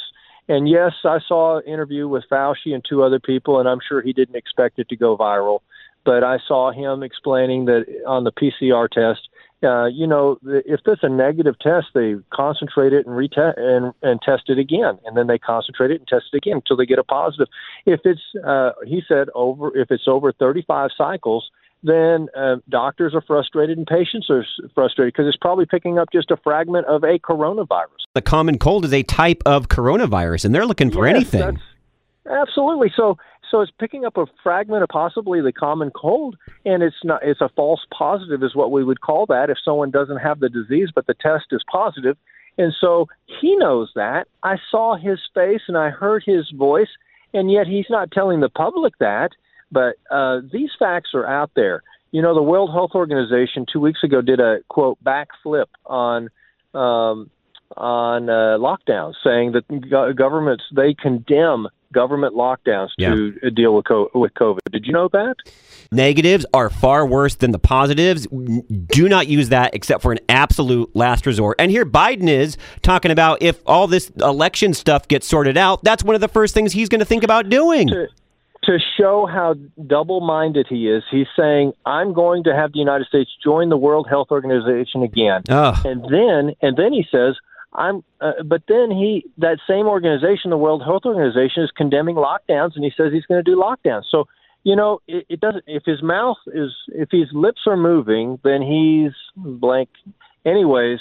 And 0.49 0.69
yes, 0.69 0.93
I 1.05 1.19
saw 1.29 1.59
an 1.59 1.65
interview 1.65 2.09
with 2.09 2.25
Fauci 2.31 2.73
and 2.75 2.83
two 2.89 3.03
other 3.03 3.21
people, 3.21 3.61
and 3.61 3.69
I'm 3.69 3.81
sure 3.87 4.01
he 4.01 4.15
didn't 4.15 4.37
expect 4.37 4.79
it 4.79 4.89
to 4.89 4.97
go 4.97 5.17
viral. 5.17 5.61
But 6.05 6.25
I 6.25 6.39
saw 6.47 6.71
him 6.71 7.03
explaining 7.03 7.67
that 7.67 7.85
on 8.07 8.25
the 8.25 8.33
PCR 8.33 8.89
test, 8.89 9.29
uh, 9.63 9.87
you 9.87 10.07
know, 10.07 10.39
if 10.45 10.81
it's 10.87 11.03
a 11.03 11.09
negative 11.09 11.59
test, 11.59 11.89
they 11.93 12.15
concentrate 12.33 12.93
it 12.93 13.07
and 13.07 13.17
retest 13.17 13.59
and, 13.59 13.93
and 14.03 14.23
test 14.23 14.45
it 14.49 14.59
again, 14.59 14.99
and 15.05 15.17
then 15.17 15.27
they 15.27 15.39
concentrate 15.39 15.91
it 15.91 15.99
and 15.99 16.07
test 16.07 16.27
it 16.33 16.37
again 16.37 16.57
until 16.57 16.77
they 16.77 16.87
get 16.87 16.99
a 16.99 17.05
positive. 17.05 17.49
If 17.85 18.01
it's, 18.05 18.21
uh, 18.47 18.71
he 18.87 19.03
said, 19.09 19.29
over 19.35 19.77
if 19.77 19.91
it's 19.91 20.07
over 20.07 20.33
35 20.33 20.91
cycles, 20.97 21.51
then 21.83 22.29
uh, 22.37 22.57
doctors 22.69 23.15
are 23.15 23.21
frustrated 23.21 23.79
and 23.79 23.87
patients 23.87 24.29
are 24.31 24.45
frustrated 24.75 25.15
because 25.15 25.29
it's 25.29 25.37
probably 25.37 25.67
picking 25.67 25.99
up 25.99 26.09
just 26.13 26.31
a 26.31 26.37
fragment 26.37 26.87
of 26.87 27.03
a 27.05 27.19
coronavirus. 27.19 28.05
The 28.15 28.23
common 28.23 28.59
cold 28.59 28.85
is 28.85 28.93
a 28.93 29.03
type 29.03 29.43
of 29.45 29.69
coronavirus, 29.69 30.45
and 30.45 30.55
they're 30.55 30.67
looking 30.67 30.91
for 30.91 31.07
yes, 31.07 31.17
anything. 31.17 31.59
Absolutely. 32.29 32.93
So, 32.95 33.17
so 33.51 33.61
it's 33.61 33.73
picking 33.79 34.05
up 34.05 34.17
a 34.17 34.27
fragment 34.43 34.83
of 34.83 34.89
possibly 34.89 35.41
the 35.41 35.53
common 35.53 35.91
cold, 35.91 36.37
and 36.65 36.83
it's 36.83 36.97
not. 37.05 37.23
It's 37.23 37.41
a 37.41 37.49
false 37.49 37.81
positive, 37.97 38.43
is 38.43 38.55
what 38.55 38.73
we 38.73 38.85
would 38.85 39.01
call 39.01 39.27
that 39.27 39.51
if 39.51 39.59
someone 39.65 39.91
doesn't 39.91 40.19
have 40.19 40.41
the 40.41 40.49
disease, 40.49 40.91
but 40.95 41.07
the 41.07 41.15
test 41.15 41.47
is 41.53 41.63
positive. 41.71 42.17
And 42.59 42.75
so 42.81 43.07
he 43.41 43.57
knows 43.57 43.91
that. 43.95 44.27
I 44.43 44.57
saw 44.71 44.97
his 44.97 45.21
face 45.33 45.63
and 45.69 45.79
I 45.79 45.91
heard 45.91 46.25
his 46.27 46.51
voice, 46.51 46.89
and 47.33 47.51
yet 47.51 47.67
he's 47.67 47.87
not 47.89 48.11
telling 48.11 48.41
the 48.41 48.49
public 48.49 48.99
that. 48.99 49.31
But 49.71 49.97
uh, 50.11 50.41
these 50.53 50.71
facts 50.79 51.11
are 51.15 51.27
out 51.27 51.51
there. 51.55 51.83
You 52.11 52.23
know, 52.23 52.35
the 52.35 52.43
World 52.43 52.71
Health 52.73 52.93
Organization 52.95 53.67
two 53.71 53.81
weeks 53.81 54.03
ago 54.03 54.21
did 54.23 54.41
a 54.41 54.59
quote 54.69 54.99
backflip 55.05 55.67
on 55.87 56.31
um, 56.75 57.31
on 57.77 58.29
uh, 58.29 58.59
lockdowns, 58.59 59.15
saying 59.23 59.53
that 59.53 59.91
go- 59.91 60.13
governments 60.13 60.65
they 60.75 60.95
condemn 60.95 61.69
government 61.93 62.35
lockdowns 62.35 62.91
yeah. 62.99 63.11
to 63.11 63.51
deal 63.51 63.75
with 63.75 63.87
with 64.15 64.33
COVID. 64.35 64.59
Did 64.71 64.87
you 64.87 64.93
know 64.93 65.09
that? 65.13 65.37
Negatives 65.91 66.45
are 66.53 66.69
far 66.69 67.07
worse 67.07 67.35
than 67.37 67.53
the 67.53 67.59
positives. 67.59 68.27
Do 68.27 69.09
not 69.09 69.27
use 69.27 69.49
that 69.49 69.75
except 69.75 70.03
for 70.03 70.13
an 70.13 70.19
absolute 70.29 70.95
last 70.95 71.25
resort. 71.25 71.57
And 71.59 71.71
here 71.71 71.87
Biden 71.87 72.29
is 72.29 72.59
talking 72.83 73.11
about 73.11 73.43
if 73.43 73.61
all 73.67 73.87
this 73.87 74.11
election 74.21 74.75
stuff 74.75 75.09
gets 75.09 75.27
sorted 75.27 75.57
out, 75.57 75.83
that's 75.85 76.05
one 76.05 76.15
of 76.15 76.21
the 76.21 76.29
first 76.29 76.53
things 76.55 76.73
he's 76.73 76.89
going 76.89 77.01
to 77.01 77.07
think 77.07 77.25
about 77.25 77.49
doing. 77.49 77.89
To, 77.89 78.07
to 78.65 78.79
show 78.99 79.25
how 79.25 79.55
double 79.87 80.21
minded 80.21 80.67
he 80.69 80.89
is, 80.89 81.03
he's 81.11 81.27
saying, 81.35 81.73
I'm 81.87 82.13
going 82.13 82.45
to 82.45 82.55
have 82.55 82.73
the 82.73 82.81
United 82.81 83.07
States 83.07 83.31
join 83.43 83.71
the 83.71 83.79
World 83.79 84.07
Health 84.11 84.29
Organization 84.31 85.03
again. 85.03 85.43
And 85.85 86.05
then 86.11 86.55
and 86.61 86.77
then 86.77 86.93
he 86.93 87.07
says, 87.11 87.37
I'm 87.73 88.03
uh, 88.21 88.43
but 88.45 88.63
then 88.69 88.91
he 88.91 89.25
that 89.39 89.59
same 89.69 89.87
organization, 89.87 90.51
the 90.51 90.57
World 90.57 90.83
Health 90.83 91.03
Organization, 91.05 91.63
is 91.63 91.71
condemning 91.77 92.17
lockdowns 92.17 92.75
and 92.75 92.85
he 92.85 92.93
says 92.97 93.13
he's 93.13 93.27
going 93.27 93.43
to 93.45 93.51
do 93.51 93.57
lockdowns. 93.57 94.05
So, 94.11 94.27
you 94.65 94.75
know, 94.75 95.01
it, 95.07 95.27
it 95.29 95.41
doesn't 95.41 95.65
if 95.67 95.85
his 95.85 96.03
mouth 96.03 96.39
is 96.49 96.71
if 96.89 97.11
his 97.11 97.29
lips 97.33 97.63
are 97.67 97.77
moving, 97.77 98.39
then 98.43 98.63
he's 98.63 99.13
blank. 99.37 99.91
Anyways, 100.47 101.01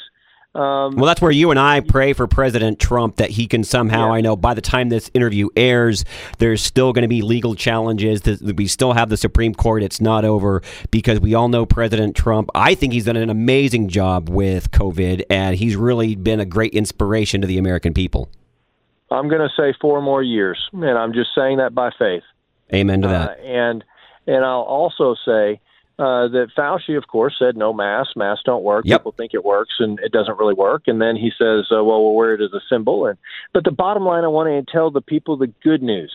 um, 0.57 0.95
well, 0.95 1.05
that's 1.05 1.21
where 1.21 1.31
you 1.31 1.51
and 1.51 1.59
I 1.59 1.81
pray 1.81 2.13
for 2.13 2.25
President 2.25 2.79
Trump 2.79 3.17
that 3.17 3.29
he 3.29 3.45
can 3.45 3.63
somehow. 3.63 4.07
Yeah. 4.07 4.13
I 4.13 4.21
know 4.21 4.35
by 4.35 4.55
the 4.55 4.61
time 4.61 4.89
this 4.89 5.11
interview 5.13 5.49
airs, 5.55 6.03
there's 6.39 6.63
still 6.63 6.93
going 6.93 7.03
to 7.03 7.07
be 7.07 7.21
legal 7.21 7.53
challenges. 7.53 8.23
We 8.41 8.65
still 8.65 8.93
have 8.93 9.09
the 9.09 9.17
Supreme 9.17 9.53
Court. 9.53 9.83
It's 9.83 10.01
not 10.01 10.25
over 10.25 10.63
because 10.89 11.19
we 11.19 11.35
all 11.35 11.47
know 11.47 11.67
President 11.67 12.15
Trump. 12.15 12.49
I 12.55 12.73
think 12.73 12.93
he's 12.93 13.05
done 13.05 13.17
an 13.17 13.29
amazing 13.29 13.89
job 13.89 14.29
with 14.29 14.71
COVID, 14.71 15.21
and 15.29 15.55
he's 15.55 15.75
really 15.75 16.15
been 16.15 16.39
a 16.39 16.45
great 16.45 16.73
inspiration 16.73 17.41
to 17.41 17.47
the 17.47 17.59
American 17.59 17.93
people. 17.93 18.27
I'm 19.11 19.29
going 19.29 19.47
to 19.47 19.53
say 19.55 19.77
four 19.79 20.01
more 20.01 20.23
years, 20.23 20.57
and 20.73 20.97
I'm 20.97 21.13
just 21.13 21.29
saying 21.35 21.59
that 21.59 21.75
by 21.75 21.91
faith. 21.99 22.23
Amen 22.73 23.03
to 23.03 23.07
that. 23.09 23.29
Uh, 23.29 23.41
and 23.43 23.83
and 24.25 24.43
I'll 24.43 24.61
also 24.61 25.15
say 25.23 25.61
uh, 25.99 26.27
that 26.27 26.49
Fauci, 26.55 26.95
of 26.95 27.07
course, 27.07 27.35
said 27.39 27.57
no 27.57 27.73
masks. 27.73 28.15
Masks 28.15 28.43
don't 28.45 28.63
work. 28.63 28.85
Yep. 28.85 28.99
People 28.99 29.11
think 29.13 29.33
it 29.33 29.43
works, 29.43 29.75
and 29.79 29.99
it 29.99 30.11
doesn't 30.11 30.37
really 30.37 30.53
work. 30.53 30.83
And 30.85 31.01
then 31.01 31.15
he 31.15 31.31
says, 31.31 31.65
uh, 31.71 31.83
"Well, 31.83 32.03
we'll 32.03 32.13
wear 32.13 32.35
it 32.35 32.41
as 32.41 32.53
a 32.53 32.61
symbol." 32.69 33.07
And 33.07 33.17
but 33.53 33.63
the 33.63 33.71
bottom 33.71 34.03
line, 34.03 34.23
I 34.23 34.27
want 34.27 34.47
to 34.47 34.71
tell 34.71 34.91
the 34.91 35.01
people 35.01 35.37
the 35.37 35.51
good 35.63 35.81
news. 35.81 36.11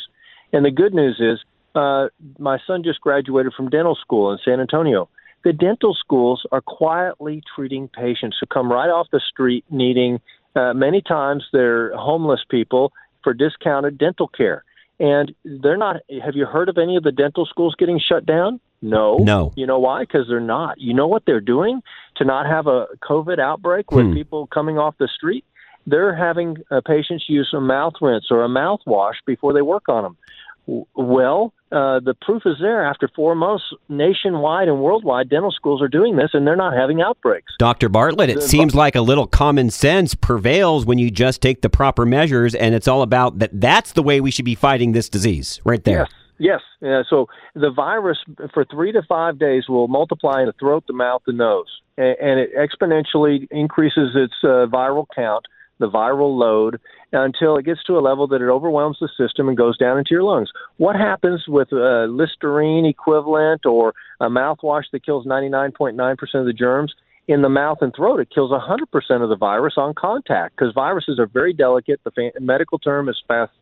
And 0.52 0.64
the 0.64 0.70
good 0.70 0.94
news 0.94 1.18
is, 1.18 1.40
uh, 1.74 2.08
my 2.38 2.58
son 2.66 2.84
just 2.84 3.00
graduated 3.00 3.54
from 3.54 3.70
dental 3.70 3.96
school 3.96 4.30
in 4.30 4.38
San 4.44 4.60
Antonio. 4.60 5.08
The 5.42 5.52
dental 5.52 5.94
schools 5.94 6.46
are 6.52 6.60
quietly 6.60 7.42
treating 7.56 7.88
patients 7.88 8.36
who 8.38 8.46
come 8.46 8.70
right 8.70 8.90
off 8.90 9.08
the 9.10 9.20
street 9.20 9.64
needing. 9.68 10.20
Uh, 10.54 10.74
many 10.74 11.00
times, 11.02 11.44
they're 11.52 11.92
homeless 11.96 12.44
people 12.48 12.92
for 13.24 13.34
discounted 13.34 13.98
dental 13.98 14.28
care 14.28 14.64
and 15.02 15.34
they're 15.44 15.76
not. 15.76 15.96
Have 16.24 16.36
you 16.36 16.46
heard 16.46 16.68
of 16.68 16.78
any 16.78 16.96
of 16.96 17.02
the 17.02 17.10
dental 17.10 17.44
schools 17.44 17.74
getting 17.76 17.98
shut 17.98 18.24
down? 18.24 18.60
No. 18.80 19.16
No. 19.16 19.52
You 19.56 19.66
know 19.66 19.80
why? 19.80 20.02
Because 20.02 20.28
they're 20.28 20.38
not. 20.38 20.80
You 20.80 20.94
know 20.94 21.08
what 21.08 21.24
they're 21.26 21.40
doing 21.40 21.82
to 22.16 22.24
not 22.24 22.46
have 22.46 22.68
a 22.68 22.86
COVID 23.02 23.40
outbreak 23.40 23.90
with 23.90 24.06
hmm. 24.06 24.14
people 24.14 24.46
coming 24.46 24.78
off 24.78 24.94
the 24.98 25.08
street? 25.08 25.44
They're 25.88 26.14
having 26.14 26.58
uh, 26.70 26.80
patients 26.86 27.24
use 27.28 27.50
a 27.52 27.60
mouth 27.60 27.94
rinse 28.00 28.26
or 28.30 28.44
a 28.44 28.48
mouthwash 28.48 29.14
before 29.26 29.52
they 29.52 29.62
work 29.62 29.88
on 29.88 30.04
them. 30.04 30.86
Well, 30.94 31.52
uh, 31.72 32.00
the 32.00 32.14
proof 32.20 32.42
is 32.44 32.56
there. 32.60 32.84
After 32.84 33.08
four 33.16 33.34
months, 33.34 33.64
nationwide 33.88 34.68
and 34.68 34.80
worldwide, 34.80 35.30
dental 35.30 35.50
schools 35.50 35.80
are 35.80 35.88
doing 35.88 36.16
this, 36.16 36.30
and 36.34 36.46
they're 36.46 36.56
not 36.56 36.74
having 36.74 37.00
outbreaks. 37.00 37.52
Dr. 37.58 37.88
Bartlett, 37.88 38.30
it 38.30 38.36
the, 38.36 38.42
seems 38.42 38.74
like 38.74 38.94
a 38.94 39.00
little 39.00 39.26
common 39.26 39.70
sense 39.70 40.14
prevails 40.14 40.84
when 40.84 40.98
you 40.98 41.10
just 41.10 41.40
take 41.40 41.62
the 41.62 41.70
proper 41.70 42.04
measures, 42.04 42.54
and 42.54 42.74
it's 42.74 42.86
all 42.86 43.02
about 43.02 43.38
that. 43.38 43.50
That's 43.52 43.92
the 43.92 44.02
way 44.02 44.20
we 44.20 44.30
should 44.30 44.44
be 44.44 44.54
fighting 44.54 44.92
this 44.92 45.08
disease, 45.08 45.60
right 45.64 45.82
there. 45.82 46.00
Yes. 46.00 46.10
Yes. 46.38 46.60
Yeah, 46.80 47.02
so 47.08 47.28
the 47.54 47.70
virus 47.70 48.18
for 48.52 48.64
three 48.64 48.90
to 48.92 49.02
five 49.08 49.38
days 49.38 49.68
will 49.68 49.86
multiply 49.86 50.40
in 50.40 50.46
the 50.46 50.52
throat, 50.58 50.82
the 50.88 50.92
mouth, 50.92 51.22
the 51.24 51.32
nose, 51.32 51.68
and, 51.96 52.16
and 52.20 52.40
it 52.40 52.50
exponentially 52.56 53.46
increases 53.52 54.16
its 54.16 54.34
uh, 54.42 54.66
viral 54.66 55.06
count 55.14 55.46
the 55.82 55.90
viral 55.90 56.38
load 56.38 56.80
until 57.12 57.56
it 57.56 57.64
gets 57.64 57.82
to 57.84 57.98
a 57.98 58.00
level 58.00 58.26
that 58.28 58.40
it 58.40 58.48
overwhelms 58.48 58.96
the 59.00 59.08
system 59.18 59.48
and 59.48 59.58
goes 59.58 59.76
down 59.76 59.98
into 59.98 60.12
your 60.12 60.22
lungs. 60.22 60.50
What 60.76 60.96
happens 60.96 61.42
with 61.48 61.72
a 61.72 62.06
Listerine 62.08 62.86
equivalent 62.86 63.66
or 63.66 63.92
a 64.20 64.28
mouthwash 64.28 64.84
that 64.92 65.04
kills 65.04 65.26
99.9% 65.26 66.18
of 66.34 66.46
the 66.46 66.52
germs? 66.52 66.94
In 67.28 67.40
the 67.40 67.48
mouth 67.48 67.78
and 67.80 67.94
throat, 67.94 68.18
it 68.18 68.30
kills 68.34 68.50
100% 68.50 69.22
of 69.22 69.28
the 69.28 69.36
virus 69.36 69.74
on 69.76 69.94
contact 69.94 70.56
because 70.56 70.74
viruses 70.74 71.20
are 71.20 71.26
very 71.26 71.52
delicate. 71.52 72.00
The 72.02 72.10
fa- 72.10 72.40
medical 72.40 72.80
term 72.80 73.08
is 73.08 73.22
fast 73.28 73.52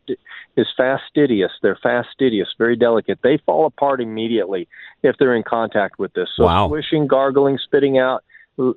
is 0.57 0.67
fastidious. 0.75 1.51
They're 1.61 1.77
fastidious, 1.81 2.47
very 2.57 2.75
delicate. 2.75 3.19
They 3.21 3.37
fall 3.45 3.67
apart 3.67 4.01
immediately 4.01 4.67
if 5.03 5.15
they're 5.19 5.35
in 5.35 5.43
contact 5.43 5.99
with 5.99 6.11
this. 6.13 6.27
So 6.35 6.45
wow. 6.45 6.69
swishing, 6.69 7.05
gargling, 7.05 7.59
spitting 7.63 7.99
out 7.99 8.23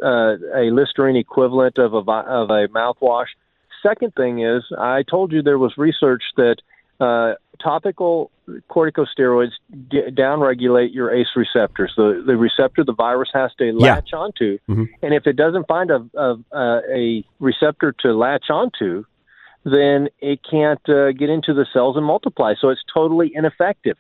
uh, 0.03 0.37
a 0.55 0.71
Listerine 0.71 1.17
equivalent 1.17 1.79
of 1.79 1.95
a 1.95 1.99
of 1.99 2.51
a 2.51 2.69
mouthwash. 2.69 3.29
Second 3.83 4.15
thing 4.15 4.43
is, 4.43 4.63
I 4.79 5.03
told 5.03 5.33
you 5.33 5.43
there 5.43 5.59
was 5.59 5.77
research 5.77 6.23
that 6.37 6.57
uh, 7.01 7.35
topical 7.63 8.31
corticosteroids 8.71 9.53
d- 9.89 10.03
downregulate 10.11 10.95
your 10.95 11.11
ACE 11.11 11.29
receptors, 11.37 11.93
the 11.97 12.23
the 12.27 12.37
receptor 12.37 12.85
the 12.85 12.93
virus 12.93 13.31
has 13.33 13.51
to 13.59 13.73
latch 13.73 14.11
yeah. 14.13 14.19
onto, 14.19 14.59
mm-hmm. 14.69 14.85
and 15.03 15.15
if 15.15 15.27
it 15.27 15.37
doesn't 15.37 15.67
find 15.67 15.91
a, 15.91 16.07
a 16.15 16.37
a 16.95 17.25
receptor 17.41 17.93
to 18.01 18.15
latch 18.15 18.51
onto, 18.51 19.05
then 19.65 20.09
it 20.21 20.41
can't 20.49 20.89
uh, 20.89 21.13
get 21.13 21.31
into 21.31 21.55
the 21.55 21.67
cells 21.73 21.97
and 21.97 22.05
multiply. 22.05 22.55
So 22.61 22.69
it's 22.69 22.85
totally 22.93 23.33
ineffective. 23.35 23.97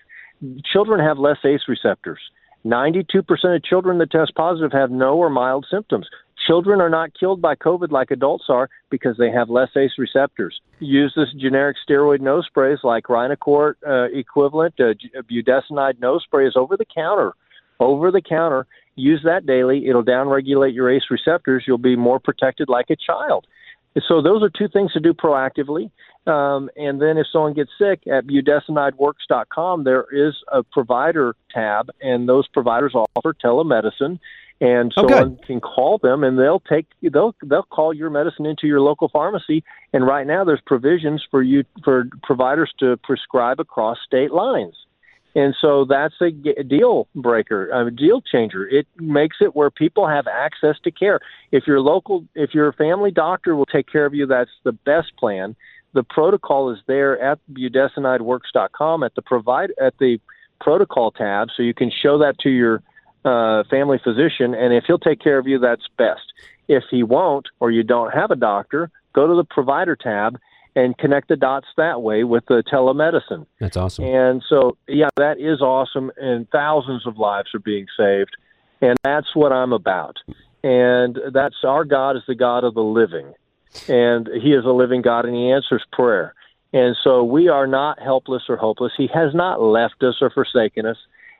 Children 0.64 1.00
have 1.00 1.18
less 1.18 1.38
ACE 1.44 1.62
receptors. 1.68 2.20
92% 2.64 3.24
of 3.56 3.62
children 3.62 3.98
that 3.98 4.10
test 4.10 4.34
positive 4.34 4.72
have 4.72 4.90
no 4.90 5.16
or 5.16 5.28
mild 5.28 5.66
symptoms. 5.70 6.08
Children 6.46 6.80
are 6.80 6.90
not 6.90 7.18
killed 7.18 7.40
by 7.40 7.54
COVID 7.54 7.90
like 7.90 8.10
adults 8.10 8.44
are 8.48 8.68
because 8.90 9.16
they 9.18 9.30
have 9.30 9.48
less 9.50 9.68
ACE 9.76 9.92
receptors. 9.98 10.60
Use 10.80 11.12
this 11.16 11.28
generic 11.38 11.76
steroid 11.88 12.20
nose 12.20 12.44
sprays 12.46 12.78
like 12.82 13.04
Rhinocort 13.04 13.74
uh, 13.86 14.04
equivalent. 14.12 14.74
Uh, 14.78 14.94
budesonide 15.30 16.00
nose 16.00 16.22
spray 16.24 16.46
is 16.46 16.54
over 16.56 16.76
the 16.76 16.84
counter. 16.84 17.32
Over 17.80 18.10
the 18.10 18.22
counter. 18.22 18.66
Use 18.96 19.22
that 19.24 19.46
daily. 19.46 19.86
It'll 19.88 20.04
downregulate 20.04 20.74
your 20.74 20.90
ACE 20.90 21.10
receptors. 21.10 21.64
You'll 21.66 21.78
be 21.78 21.96
more 21.96 22.20
protected 22.20 22.68
like 22.68 22.90
a 22.90 22.96
child. 22.96 23.46
So 24.08 24.20
those 24.22 24.42
are 24.42 24.50
two 24.50 24.68
things 24.68 24.92
to 24.92 25.00
do 25.00 25.14
proactively. 25.14 25.90
Um, 26.26 26.70
and 26.76 27.00
then 27.00 27.18
if 27.18 27.26
someone 27.32 27.52
gets 27.52 27.70
sick 27.78 28.06
at 28.06 28.26
budesonideworks.com, 28.26 29.84
there 29.84 30.06
is 30.10 30.34
a 30.50 30.62
provider 30.62 31.36
tab, 31.52 31.90
and 32.00 32.28
those 32.28 32.48
providers 32.48 32.94
offer 32.94 33.34
telemedicine. 33.34 34.18
And 34.60 34.92
Oh, 34.96 35.06
someone 35.08 35.36
can 35.46 35.60
call 35.60 35.98
them, 35.98 36.22
and 36.24 36.38
they'll 36.38 36.60
take 36.60 36.86
they'll 37.02 37.34
they'll 37.44 37.64
call 37.64 37.92
your 37.92 38.08
medicine 38.08 38.46
into 38.46 38.66
your 38.66 38.80
local 38.80 39.08
pharmacy. 39.08 39.64
And 39.92 40.06
right 40.06 40.26
now, 40.26 40.44
there's 40.44 40.60
provisions 40.64 41.24
for 41.30 41.42
you 41.42 41.64
for 41.82 42.08
providers 42.22 42.72
to 42.78 42.96
prescribe 42.98 43.58
across 43.58 43.98
state 44.06 44.30
lines. 44.30 44.74
And 45.34 45.54
so 45.60 45.84
that's 45.84 46.14
a 46.20 46.30
deal 46.30 47.08
breaker, 47.14 47.68
a 47.70 47.90
deal 47.90 48.20
changer. 48.20 48.68
It 48.68 48.86
makes 48.98 49.38
it 49.40 49.56
where 49.56 49.70
people 49.70 50.06
have 50.06 50.28
access 50.28 50.76
to 50.84 50.92
care. 50.92 51.18
If 51.50 51.66
your 51.66 51.80
local, 51.80 52.24
if 52.36 52.54
your 52.54 52.72
family 52.72 53.10
doctor 53.10 53.56
will 53.56 53.66
take 53.66 53.90
care 53.90 54.06
of 54.06 54.14
you, 54.14 54.26
that's 54.26 54.50
the 54.62 54.72
best 54.72 55.16
plan. 55.18 55.56
The 55.92 56.04
protocol 56.04 56.70
is 56.70 56.78
there 56.86 57.20
at 57.20 57.40
budesonideworks.com 57.52 59.02
at 59.02 59.14
the 59.16 59.22
provide 59.22 59.72
at 59.80 59.98
the 59.98 60.20
protocol 60.60 61.10
tab, 61.10 61.48
so 61.56 61.62
you 61.62 61.74
can 61.74 61.90
show 61.90 62.18
that 62.18 62.38
to 62.40 62.50
your 62.50 62.82
uh, 63.24 63.64
family 63.70 63.98
physician, 64.02 64.54
and 64.54 64.72
if 64.72 64.84
he'll 64.86 64.98
take 64.98 65.20
care 65.20 65.38
of 65.38 65.46
you, 65.46 65.58
that's 65.58 65.88
best. 65.96 66.32
If 66.68 66.84
he 66.90 67.02
won't, 67.02 67.48
or 67.58 67.70
you 67.70 67.82
don't 67.82 68.12
have 68.12 68.30
a 68.30 68.36
doctor, 68.36 68.90
go 69.12 69.26
to 69.26 69.34
the 69.34 69.44
provider 69.44 69.96
tab 69.96 70.38
and 70.76 70.96
connect 70.98 71.28
the 71.28 71.36
dots 71.36 71.66
that 71.76 72.02
way 72.02 72.24
with 72.24 72.44
the 72.46 72.62
telemedicine. 72.70 73.46
That's 73.60 73.76
awesome. 73.76 74.04
And 74.04 74.42
so, 74.48 74.76
yeah, 74.88 75.08
that 75.16 75.38
is 75.38 75.60
awesome, 75.60 76.10
and 76.16 76.48
thousands 76.50 77.06
of 77.06 77.18
lives 77.18 77.54
are 77.54 77.60
being 77.60 77.86
saved, 77.96 78.36
and 78.80 78.96
that's 79.04 79.34
what 79.34 79.52
I'm 79.52 79.72
about. 79.72 80.16
And 80.62 81.18
that's 81.32 81.56
our 81.62 81.84
God 81.84 82.16
is 82.16 82.22
the 82.26 82.34
God 82.34 82.64
of 82.64 82.74
the 82.74 82.82
living, 82.82 83.34
and 83.88 84.28
He 84.42 84.52
is 84.52 84.64
a 84.64 84.72
living 84.72 85.02
God, 85.02 85.26
and 85.26 85.34
He 85.34 85.50
answers 85.50 85.84
prayer. 85.92 86.34
And 86.74 86.96
so 87.04 87.22
we 87.22 87.48
are 87.48 87.68
not 87.68 88.02
helpless 88.02 88.42
or 88.48 88.56
hopeless. 88.56 88.92
He 88.96 89.08
has 89.14 89.32
not 89.32 89.62
left 89.62 90.02
us 90.02 90.16
or 90.20 90.28
forsaken 90.28 90.86
us. 90.86 90.96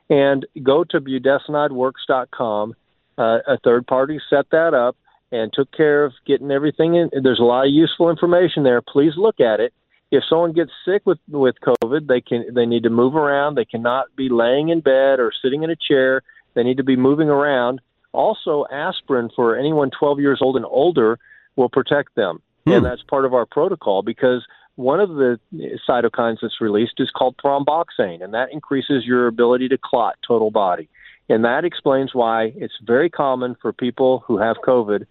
And 0.09 0.45
go 0.63 0.85
to 0.85 1.01
budesonideworks.com. 1.01 2.75
Uh, 3.17 3.39
a 3.47 3.57
third 3.63 3.87
party 3.87 4.19
set 4.29 4.49
that 4.51 4.73
up 4.73 4.95
and 5.35 5.51
took 5.53 5.71
care 5.71 6.05
of 6.05 6.13
getting 6.25 6.51
everything 6.51 6.95
in. 6.95 7.09
There's 7.23 7.39
a 7.39 7.43
lot 7.43 7.65
of 7.67 7.73
useful 7.73 8.09
information 8.09 8.63
there. 8.63 8.81
Please 8.81 9.13
look 9.17 9.39
at 9.39 9.59
it. 9.59 9.73
If 10.11 10.23
someone 10.29 10.53
gets 10.53 10.71
sick 10.85 11.01
with 11.05 11.19
with 11.29 11.55
COVID, 11.61 12.07
they 12.07 12.21
can 12.21 12.53
they 12.53 12.65
need 12.65 12.83
to 12.83 12.89
move 12.89 13.15
around. 13.15 13.55
They 13.55 13.65
cannot 13.65 14.15
be 14.15 14.29
laying 14.29 14.69
in 14.69 14.79
bed 14.81 15.19
or 15.19 15.31
sitting 15.41 15.63
in 15.63 15.69
a 15.69 15.75
chair. 15.75 16.21
They 16.53 16.63
need 16.63 16.77
to 16.77 16.83
be 16.83 16.95
moving 16.95 17.29
around. 17.29 17.81
Also, 18.13 18.65
aspirin 18.71 19.29
for 19.35 19.57
anyone 19.57 19.91
12 19.91 20.19
years 20.21 20.39
old 20.41 20.55
and 20.55 20.65
older 20.65 21.19
will 21.57 21.69
protect 21.69 22.15
them, 22.15 22.41
Hmm. 22.65 22.71
and 22.73 22.85
that's 22.85 23.03
part 23.03 23.25
of 23.25 23.33
our 23.33 23.45
protocol 23.45 24.03
because 24.03 24.45
one 24.75 24.99
of 24.99 25.09
the 25.09 25.39
cytokines 25.87 26.37
that's 26.41 26.61
released 26.61 26.99
is 26.99 27.09
called 27.09 27.35
thromboxane, 27.37 28.23
and 28.23 28.33
that 28.33 28.51
increases 28.51 29.05
your 29.05 29.27
ability 29.27 29.67
to 29.69 29.77
clot 29.77 30.15
total 30.25 30.51
body. 30.51 30.87
And 31.29 31.43
that 31.45 31.65
explains 31.65 32.13
why 32.13 32.53
it's 32.55 32.77
very 32.83 33.09
common 33.09 33.55
for 33.61 33.73
people 33.73 34.23
who 34.27 34.37
have 34.37 34.57
COVID 34.57 35.05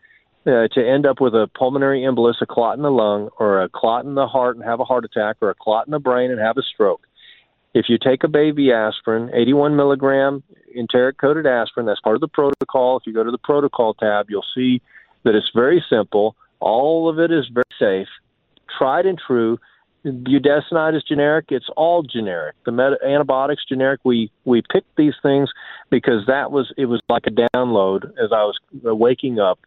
uh, 0.46 0.68
to 0.68 0.86
end 0.86 1.06
up 1.06 1.20
with 1.20 1.34
a 1.34 1.48
pulmonary 1.56 2.02
embolus, 2.02 2.40
a 2.40 2.46
clot 2.46 2.76
in 2.76 2.82
the 2.82 2.90
lung, 2.90 3.30
or 3.38 3.62
a 3.62 3.68
clot 3.68 4.04
in 4.04 4.14
the 4.14 4.26
heart 4.26 4.56
and 4.56 4.64
have 4.64 4.80
a 4.80 4.84
heart 4.84 5.04
attack, 5.04 5.36
or 5.40 5.50
a 5.50 5.54
clot 5.54 5.86
in 5.86 5.90
the 5.90 5.98
brain 5.98 6.30
and 6.30 6.40
have 6.40 6.56
a 6.58 6.62
stroke. 6.62 7.06
If 7.74 7.86
you 7.88 7.98
take 7.98 8.22
a 8.22 8.28
baby 8.28 8.72
aspirin, 8.72 9.30
81 9.34 9.74
milligram 9.74 10.42
enteric 10.76 11.18
coated 11.18 11.46
aspirin, 11.46 11.86
that's 11.86 12.00
part 12.00 12.14
of 12.14 12.20
the 12.20 12.28
protocol. 12.28 12.98
If 12.98 13.06
you 13.06 13.12
go 13.12 13.24
to 13.24 13.30
the 13.30 13.38
protocol 13.38 13.94
tab, 13.94 14.26
you'll 14.28 14.44
see 14.54 14.80
that 15.24 15.34
it's 15.34 15.50
very 15.54 15.84
simple. 15.90 16.36
All 16.60 17.08
of 17.08 17.18
it 17.18 17.32
is 17.32 17.48
very 17.52 17.64
safe, 17.78 18.08
tried 18.78 19.06
and 19.06 19.18
true. 19.18 19.58
Budesonide 20.04 20.94
is 20.94 21.02
generic. 21.02 21.46
It's 21.48 21.70
all 21.76 22.02
generic. 22.02 22.54
The 22.66 22.72
med- 22.72 22.98
antibiotics 23.02 23.64
generic. 23.66 24.00
We 24.04 24.30
we 24.44 24.62
picked 24.70 24.96
these 24.96 25.14
things 25.22 25.50
because 25.88 26.26
that 26.26 26.52
was 26.52 26.72
it 26.76 26.86
was 26.86 27.00
like 27.08 27.26
a 27.26 27.30
download 27.30 28.04
as 28.22 28.30
I 28.30 28.44
was 28.44 28.58
waking 28.82 29.38
up 29.40 29.60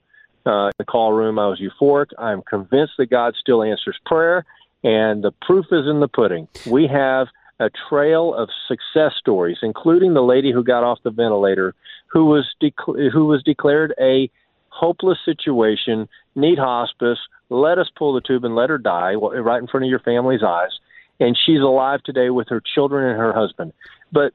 uh, 0.48 0.68
in 0.68 0.72
the 0.80 0.86
call 0.86 1.14
room. 1.14 1.38
I 1.38 1.48
was 1.48 1.60
euphoric. 1.60 2.08
I'm 2.18 2.42
convinced 2.42 2.94
that 2.98 3.10
God 3.10 3.36
still 3.40 3.62
answers 3.62 3.98
prayer, 4.06 4.46
and 4.84 5.24
the 5.24 5.32
proof 5.42 5.66
is 5.72 5.86
in 5.88 6.00
the 6.00 6.08
pudding. 6.08 6.48
We 6.66 6.88
have 6.88 7.28
a 7.60 7.70
trail 7.90 8.34
of 8.34 8.50
success 8.68 9.14
stories, 9.20 9.58
including 9.62 10.14
the 10.14 10.22
lady 10.22 10.52
who 10.52 10.64
got 10.64 10.84
off 10.84 11.00
the 11.04 11.12
ventilator, 11.12 11.76
who 12.08 12.26
was 12.26 12.46
who 12.86 13.26
was 13.26 13.44
declared 13.44 13.94
a 14.00 14.30
hopeless 14.70 15.18
situation, 15.26 16.08
need 16.36 16.60
hospice. 16.60 17.20
Let 17.50 17.80
us 17.80 17.90
pull 17.96 18.14
the 18.14 18.22
tube 18.22 18.46
and 18.46 18.56
let 18.56 18.70
her 18.70 18.78
die 18.78 19.14
right 19.16 19.62
in 19.62 19.68
front 19.68 19.86
of 19.86 19.90
your 19.90 20.00
family's 20.00 20.44
eyes. 20.44 20.72
And 21.20 21.36
she's 21.46 21.62
alive 21.62 22.04
today 22.04 22.30
with 22.30 22.48
her 22.50 22.62
children 22.62 23.10
and 23.10 23.20
her 23.20 23.34
husband. 23.34 23.74
But 24.12 24.34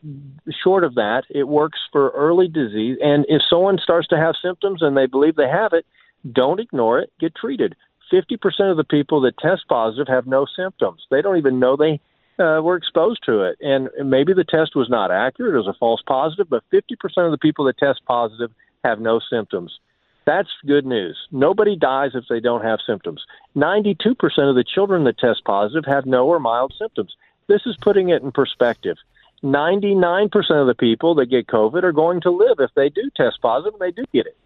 short 0.65 0.83
of 0.83 0.97
that, 0.97 1.23
it 1.31 1.47
works 1.47 1.79
for 1.93 2.11
early 2.11 2.49
disease. 2.49 2.99
And 3.01 3.25
if 3.29 3.41
someone 3.49 3.79
starts 3.79 4.09
to 4.09 4.17
have 4.17 4.35
symptoms 4.43 4.83
and 4.83 4.97
they 4.97 5.07
believe 5.07 5.37
they 5.37 5.49
have 5.49 5.73
it, 5.73 5.87
don't 6.31 6.61
ignore 6.61 7.01
it. 7.01 7.13
Get 7.21 7.35
treated. 7.35 7.75
50% 8.13 8.71
of 8.71 8.77
the 8.77 8.85
people 8.85 9.23
that 9.23 9.39
test 9.39 9.63
positive 9.69 10.09
have 10.09 10.27
no 10.27 10.47
symptoms. 10.57 11.03
They 11.11 11.23
don't 11.23 11.39
even 11.39 11.59
know 11.59 11.77
they 11.77 12.01
uh, 12.39 12.61
were 12.61 12.77
exposed 12.77 13.25
to 13.27 13.43
it. 13.43 13.57
And 13.61 13.89
maybe 14.05 14.35
the 14.35 14.45
test 14.45 14.77
was 14.77 14.91
not 14.91 15.11
accurate, 15.11 15.55
it 15.55 15.59
was 15.59 15.67
a 15.67 15.79
false 15.79 16.03
positive, 16.07 16.49
but 16.49 16.65
50% 16.73 16.93
of 17.25 17.31
the 17.31 17.39
people 17.39 17.65
that 17.67 17.79
test 17.79 18.03
positive 18.07 18.51
have 18.85 19.01
no 19.01 19.21
symptoms. 19.31 19.79
That's 20.25 20.51
good 20.67 20.87
news. 20.87 21.17
Nobody 21.33 21.77
dies 21.77 22.13
if 22.15 22.25
they 22.29 22.41
don't 22.41 22.63
have 22.63 22.79
symptoms. 22.87 23.25
92% 23.57 24.15
of 24.49 24.55
the 24.55 24.65
children 24.65 25.05
that 25.05 25.19
test 25.19 25.45
positive 25.45 25.85
have 25.87 26.07
no 26.07 26.27
or 26.27 26.39
mild 26.39 26.75
symptoms. 26.79 27.17
This 27.49 27.63
is 27.67 27.77
putting 27.81 28.11
it 28.11 28.23
in 28.23 28.31
perspective. 28.31 28.97
99% 29.43 30.33
of 30.51 30.69
the 30.69 30.77
people 30.79 31.17
that 31.17 31.27
get 31.27 31.49
COVID 31.49 31.83
are 31.83 31.93
going 31.93 32.21
to 32.21 32.31
live 32.31 32.61
if 32.61 32.71
they 32.77 32.89
do 32.89 33.11
test 33.17 33.41
positive 33.43 33.75
and 33.75 33.83
they 33.83 33.91
do 33.91 34.05
get 34.13 34.27
it. 34.27 34.37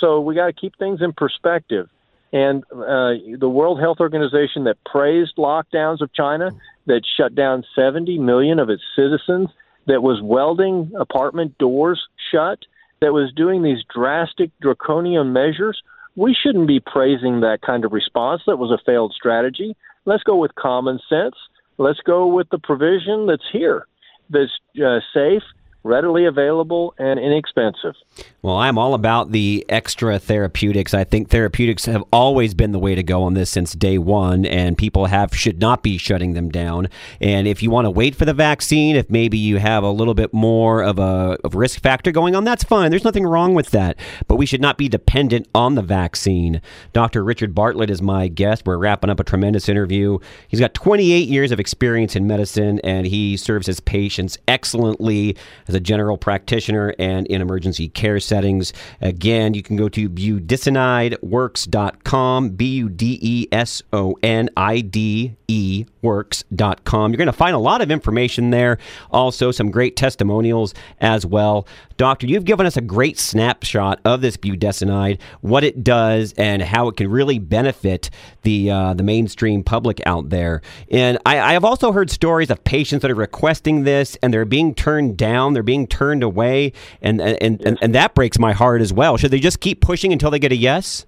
So 0.00 0.20
we 0.20 0.34
got 0.34 0.46
to 0.46 0.52
keep 0.52 0.76
things 0.78 1.00
in 1.02 1.12
perspective. 1.12 1.88
And 2.32 2.64
uh, 2.64 3.14
the 3.38 3.48
World 3.48 3.80
Health 3.80 3.98
Organization 4.00 4.64
that 4.64 4.76
praised 4.84 5.36
lockdowns 5.36 6.00
of 6.00 6.12
China, 6.12 6.50
that 6.86 7.02
shut 7.16 7.34
down 7.34 7.64
70 7.74 8.18
million 8.18 8.58
of 8.58 8.68
its 8.68 8.82
citizens, 8.94 9.48
that 9.86 10.02
was 10.02 10.20
welding 10.20 10.92
apartment 10.98 11.56
doors 11.58 12.02
shut, 12.30 12.58
that 13.00 13.12
was 13.12 13.32
doing 13.34 13.62
these 13.62 13.78
drastic 13.92 14.50
draconian 14.60 15.32
measures, 15.32 15.80
we 16.16 16.34
shouldn't 16.34 16.66
be 16.66 16.80
praising 16.80 17.40
that 17.40 17.60
kind 17.60 17.84
of 17.84 17.92
response. 17.92 18.42
That 18.46 18.56
was 18.56 18.70
a 18.70 18.82
failed 18.84 19.12
strategy. 19.14 19.76
Let's 20.06 20.22
go 20.22 20.36
with 20.36 20.54
common 20.54 20.98
sense. 21.08 21.34
Let's 21.78 22.00
go 22.00 22.26
with 22.26 22.48
the 22.48 22.58
provision 22.58 23.26
that's 23.26 23.44
here, 23.52 23.86
that's 24.30 24.50
uh, 24.82 25.00
safe, 25.12 25.42
readily 25.86 26.26
available, 26.26 26.94
and 26.98 27.18
inexpensive. 27.18 27.94
Well, 28.42 28.56
I'm 28.56 28.78
all 28.78 28.94
about 28.94 29.32
the 29.32 29.64
extra 29.68 30.18
therapeutics. 30.18 30.94
I 30.94 31.04
think 31.04 31.30
therapeutics 31.30 31.84
have 31.86 32.04
always 32.12 32.54
been 32.54 32.72
the 32.72 32.78
way 32.78 32.94
to 32.94 33.02
go 33.02 33.22
on 33.22 33.34
this 33.34 33.50
since 33.50 33.72
day 33.72 33.98
one, 33.98 34.44
and 34.44 34.76
people 34.76 35.06
have 35.06 35.34
should 35.36 35.60
not 35.60 35.82
be 35.82 35.98
shutting 35.98 36.34
them 36.34 36.50
down. 36.50 36.88
And 37.20 37.46
if 37.46 37.62
you 37.62 37.70
want 37.70 37.86
to 37.86 37.90
wait 37.90 38.14
for 38.14 38.24
the 38.24 38.34
vaccine, 38.34 38.96
if 38.96 39.10
maybe 39.10 39.38
you 39.38 39.58
have 39.58 39.84
a 39.84 39.90
little 39.90 40.14
bit 40.14 40.34
more 40.34 40.82
of 40.82 40.98
a 40.98 41.38
of 41.44 41.54
risk 41.54 41.80
factor 41.80 42.10
going 42.10 42.34
on, 42.34 42.44
that's 42.44 42.64
fine. 42.64 42.90
There's 42.90 43.04
nothing 43.04 43.26
wrong 43.26 43.54
with 43.54 43.70
that. 43.70 43.96
But 44.26 44.36
we 44.36 44.46
should 44.46 44.60
not 44.60 44.78
be 44.78 44.88
dependent 44.88 45.48
on 45.54 45.74
the 45.74 45.82
vaccine. 45.82 46.60
Dr. 46.92 47.22
Richard 47.22 47.54
Bartlett 47.54 47.90
is 47.90 48.02
my 48.02 48.28
guest. 48.28 48.66
We're 48.66 48.78
wrapping 48.78 49.10
up 49.10 49.20
a 49.20 49.24
tremendous 49.24 49.68
interview. 49.68 50.18
He's 50.48 50.60
got 50.60 50.74
28 50.74 51.28
years 51.28 51.52
of 51.52 51.60
experience 51.60 52.16
in 52.16 52.26
medicine, 52.26 52.80
and 52.82 53.06
he 53.06 53.36
serves 53.36 53.66
his 53.66 53.80
patients 53.80 54.38
excellently 54.48 55.36
as 55.68 55.75
a 55.76 55.80
general 55.80 56.18
practitioner 56.18 56.92
and 56.98 57.28
in 57.28 57.40
emergency 57.40 57.88
care 57.88 58.18
settings. 58.18 58.72
Again, 59.00 59.54
you 59.54 59.62
can 59.62 59.76
go 59.76 59.88
to 59.90 60.08
budesonideworks.com, 60.08 62.48
B 62.50 62.66
U 62.76 62.88
D 62.88 63.18
E 63.22 63.46
S 63.52 63.82
O 63.92 64.16
N 64.22 64.50
I 64.56 64.80
D 64.80 65.36
E 65.46 65.84
works.com. 66.06 67.10
You're 67.10 67.18
going 67.18 67.26
to 67.26 67.32
find 67.32 67.54
a 67.54 67.58
lot 67.58 67.82
of 67.82 67.90
information 67.90 68.50
there, 68.50 68.78
also 69.10 69.50
some 69.50 69.72
great 69.72 69.96
testimonials 69.96 70.72
as 71.00 71.26
well. 71.26 71.66
Doctor, 71.96 72.26
you've 72.26 72.44
given 72.44 72.66
us 72.66 72.76
a 72.76 72.80
great 72.80 73.18
snapshot 73.18 74.00
of 74.04 74.20
this 74.20 74.36
budesonide, 74.36 75.18
what 75.40 75.64
it 75.64 75.82
does, 75.82 76.32
and 76.34 76.62
how 76.62 76.88
it 76.88 76.96
can 76.96 77.10
really 77.10 77.38
benefit 77.38 78.10
the 78.42 78.70
uh, 78.70 78.94
the 78.94 79.02
mainstream 79.02 79.64
public 79.64 80.00
out 80.06 80.28
there. 80.28 80.62
And 80.90 81.18
I, 81.26 81.40
I 81.40 81.52
have 81.54 81.64
also 81.64 81.92
heard 81.92 82.10
stories 82.10 82.50
of 82.50 82.62
patients 82.64 83.02
that 83.02 83.10
are 83.10 83.14
requesting 83.14 83.84
this 83.84 84.16
and 84.22 84.32
they're 84.32 84.44
being 84.44 84.74
turned 84.74 85.16
down. 85.16 85.54
They're 85.54 85.62
being 85.66 85.86
turned 85.86 86.22
away, 86.22 86.72
and 87.02 87.20
and, 87.20 87.60
and, 87.60 87.78
and 87.82 87.94
that 87.94 88.14
breaks 88.14 88.38
my 88.38 88.54
heart 88.54 88.80
as 88.80 88.92
well. 88.92 89.18
Should 89.18 89.32
they 89.32 89.40
just 89.40 89.60
keep 89.60 89.82
pushing 89.82 90.12
until 90.12 90.30
they 90.30 90.38
get 90.38 90.52
a 90.52 90.56
yes? 90.56 91.04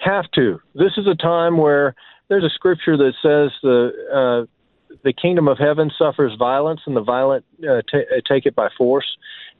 Have 0.00 0.28
to. 0.32 0.60
This 0.74 0.92
is 0.96 1.06
a 1.06 1.14
time 1.14 1.56
where 1.56 1.94
there's 2.28 2.44
a 2.44 2.50
scripture 2.50 2.96
that 2.96 3.12
says 3.22 3.52
the 3.62 3.92
uh, 4.12 4.46
the 5.04 5.12
kingdom 5.12 5.46
of 5.46 5.58
heaven 5.58 5.90
suffers 5.96 6.34
violence, 6.36 6.80
and 6.86 6.96
the 6.96 7.02
violent 7.02 7.44
uh, 7.62 7.82
t- 7.90 8.04
take 8.28 8.46
it 8.46 8.56
by 8.56 8.68
force. 8.76 9.06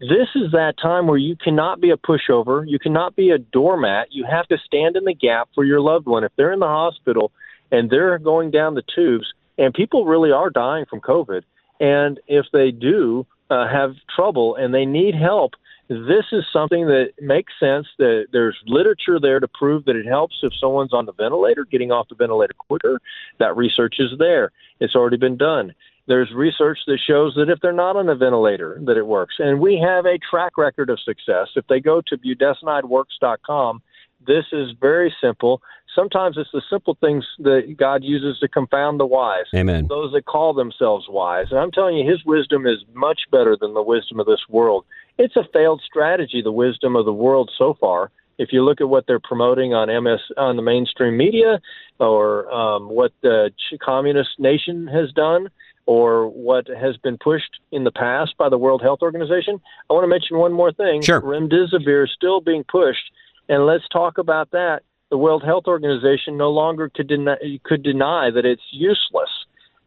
This 0.01 0.29
is 0.35 0.53
that 0.53 0.75
time 0.81 1.07
where 1.07 1.17
you 1.17 1.37
cannot 1.37 1.81
be 1.81 1.91
a 1.91 1.97
pushover. 1.97 2.65
You 2.67 2.79
cannot 2.79 3.17
be 3.17 3.31
a 3.31 3.39
doormat. 3.39 4.09
You 4.11 4.27
have 4.29 4.47
to 4.49 4.59
stand 4.59 4.97
in 4.97 5.05
the 5.05 5.15
gap 5.15 5.49
for 5.55 5.65
your 5.65 5.81
loved 5.81 6.07
one. 6.07 6.25
If 6.25 6.33
they're 6.37 6.53
in 6.53 6.59
the 6.59 6.67
hospital 6.67 7.33
and 7.71 7.89
they're 7.89 8.19
going 8.19 8.51
down 8.51 8.75
the 8.75 8.83
tubes, 8.95 9.33
and 9.57 9.73
people 9.73 10.05
really 10.05 10.33
are 10.33 10.51
dying 10.51 10.85
from 10.89 11.01
COVID, 11.01 11.43
and 11.81 12.21
if 12.27 12.47
they 12.53 12.71
do 12.71 13.27
uh, 13.51 13.69
have 13.69 13.95
trouble 14.15 14.57
and 14.57 14.75
they 14.75 14.85
need 14.85 15.15
help, 15.15 15.53
this 15.89 16.25
is 16.33 16.45
something 16.53 16.87
that 16.87 17.11
makes 17.21 17.53
sense. 17.61 17.87
That 17.99 18.27
there's 18.33 18.57
literature 18.67 19.21
there 19.21 19.39
to 19.39 19.49
prove 19.49 19.85
that 19.85 19.97
it 19.97 20.07
helps 20.07 20.35
if 20.43 20.53
someone's 20.61 20.93
on 20.93 21.07
the 21.07 21.13
ventilator, 21.13 21.65
getting 21.65 21.93
off 21.93 22.09
the 22.09 22.17
ventilator 22.17 22.55
quicker. 22.59 23.01
That 23.39 23.57
research 23.57 23.97
is 23.99 24.11
there. 24.19 24.51
It's 24.81 24.97
already 24.97 25.17
been 25.17 25.37
done. 25.37 25.75
There's 26.09 26.33
research 26.33 26.79
that 26.87 26.99
shows 27.05 27.35
that 27.37 27.51
if 27.51 27.61
they're 27.61 27.73
not 27.73 27.97
on 27.97 28.09
a 28.09 28.15
ventilator, 28.15 28.81
that 28.85 28.97
it 28.97 29.07
works. 29.07 29.37
And 29.39 29.61
we 29.61 29.79
have 29.79 30.07
a 30.07 30.19
track 30.19 30.57
record 30.57 30.91
of 30.91 31.01
success. 31.01 31.49
If 31.57 31.67
they 31.69 31.81
go 31.81 32.01
to 32.07 32.17
budesonideworks.com, 32.17 33.83
this 34.27 34.45
is 34.53 34.71
very 34.81 35.15
simple 35.21 35.61
sometimes 35.97 36.37
it's 36.37 36.53
the 36.53 36.63
simple 36.71 36.97
things 37.01 37.25
that 37.41 37.75
God 37.77 38.05
uses 38.05 38.39
to 38.39 38.47
confound 38.47 39.01
the 39.01 39.07
wise. 39.07 39.47
Amen. 39.55 39.87
Those 39.89 40.13
that 40.13 40.27
call 40.27 40.55
themselves 40.55 41.07
wise. 41.09 41.47
And 41.51 41.59
I'm 41.59 41.73
telling 41.73 41.97
you, 41.97 42.09
his 42.09 42.25
wisdom 42.25 42.67
is 42.67 42.79
much 42.95 43.23
better 43.33 43.57
than 43.61 43.75
the 43.75 43.83
wisdom 43.83 44.21
of 44.21 44.27
this 44.27 44.43
world. 44.49 44.85
It's 45.19 45.35
a 45.35 45.49
failed 45.53 45.83
strategy, 45.85 46.43
the 46.43 46.53
wisdom 46.53 46.95
of 46.95 47.07
the 47.07 47.13
world 47.13 47.51
so 47.59 47.77
far. 47.81 48.13
If 48.39 48.53
you 48.53 48.63
look 48.63 48.83
at 48.83 48.89
what 48.89 49.07
they're 49.07 49.19
promoting 49.19 49.73
on 49.73 49.89
MS 50.05 50.21
on 50.37 50.57
the 50.57 50.63
mainstream 50.63 51.17
media, 51.17 51.59
or 51.99 52.53
um, 52.53 52.91
what 52.91 53.13
the 53.23 53.51
communist 53.83 54.39
nation 54.39 54.87
has 54.89 55.11
done, 55.13 55.49
or 55.87 56.29
what 56.29 56.67
has 56.69 56.99
been 56.99 57.17
pushed 57.17 57.61
in 57.73 57.85
the 57.85 57.91
past 57.91 58.37
by 58.37 58.51
the 58.51 58.59
World 58.59 58.83
Health 58.83 58.99
Organization, 59.01 59.59
I 59.89 59.95
want 59.95 60.05
to 60.05 60.09
mention 60.09 60.37
one 60.37 60.53
more 60.53 60.71
thing. 60.71 61.01
Sure. 61.01 61.23
Remdesivir 61.23 62.05
is 62.05 62.11
still 62.15 62.43
being 62.43 62.63
pushed, 62.65 63.11
and 63.49 63.65
let's 63.65 63.89
talk 63.89 64.19
about 64.19 64.51
that 64.51 64.83
the 65.11 65.17
World 65.17 65.45
Health 65.45 65.65
Organization 65.67 66.37
no 66.37 66.51
longer 66.51 66.89
could 66.89 67.09
deny, 67.09 67.37
could 67.65 67.83
deny 67.83 68.31
that 68.31 68.45
it's 68.45 68.63
useless. 68.71 69.31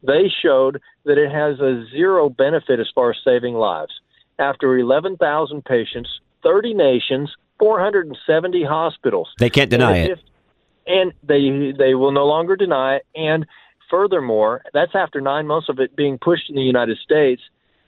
They 0.01 0.31
showed 0.41 0.81
that 1.05 1.17
it 1.17 1.31
has 1.31 1.59
a 1.59 1.85
zero 1.91 2.29
benefit 2.29 2.79
as 2.79 2.87
far 2.95 3.11
as 3.11 3.17
saving 3.23 3.55
lives. 3.55 3.91
After 4.37 4.77
11,000 4.77 5.65
patients, 5.65 6.09
30 6.43 6.73
nations, 6.73 7.35
470 7.59 8.63
hospitals. 8.63 9.29
They 9.37 9.49
can't 9.49 9.69
deny 9.69 9.97
and 9.97 10.11
it. 10.11 10.19
and 10.87 11.13
they 11.23 11.73
they 11.77 11.93
will 11.95 12.13
no 12.13 12.25
longer 12.25 12.55
deny 12.55 12.95
it. 12.95 13.05
And 13.15 13.45
furthermore, 13.89 14.63
that's 14.73 14.95
after 14.95 15.19
nine 15.19 15.45
months 15.45 15.67
of 15.67 15.79
it 15.79 15.93
being 15.97 16.17
pushed 16.17 16.49
in 16.49 16.55
the 16.55 16.61
United 16.61 16.97
States. 16.99 17.41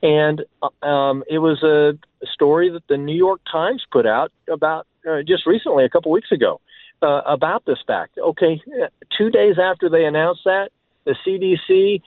And 0.04 0.42
um, 0.82 1.24
it 1.30 1.38
was 1.38 1.64
a 1.64 1.98
story 2.34 2.70
that 2.72 2.86
the 2.90 2.98
New 2.98 3.16
York 3.16 3.40
Times 3.50 3.86
put 3.90 4.06
out 4.06 4.34
about 4.52 4.88
uh, 5.10 5.22
just 5.26 5.46
recently, 5.46 5.86
a 5.86 5.90
couple 5.90 6.12
weeks 6.12 6.34
ago 6.34 6.60
uh, 7.02 7.22
about 7.26 7.66
this 7.66 7.80
fact. 7.86 8.18
Okay, 8.18 8.62
two 9.18 9.30
days 9.30 9.56
after 9.62 9.90
they 9.90 10.06
announced 10.06 10.42
that, 10.46 10.72
the 11.06 11.16
CDC 11.26 12.02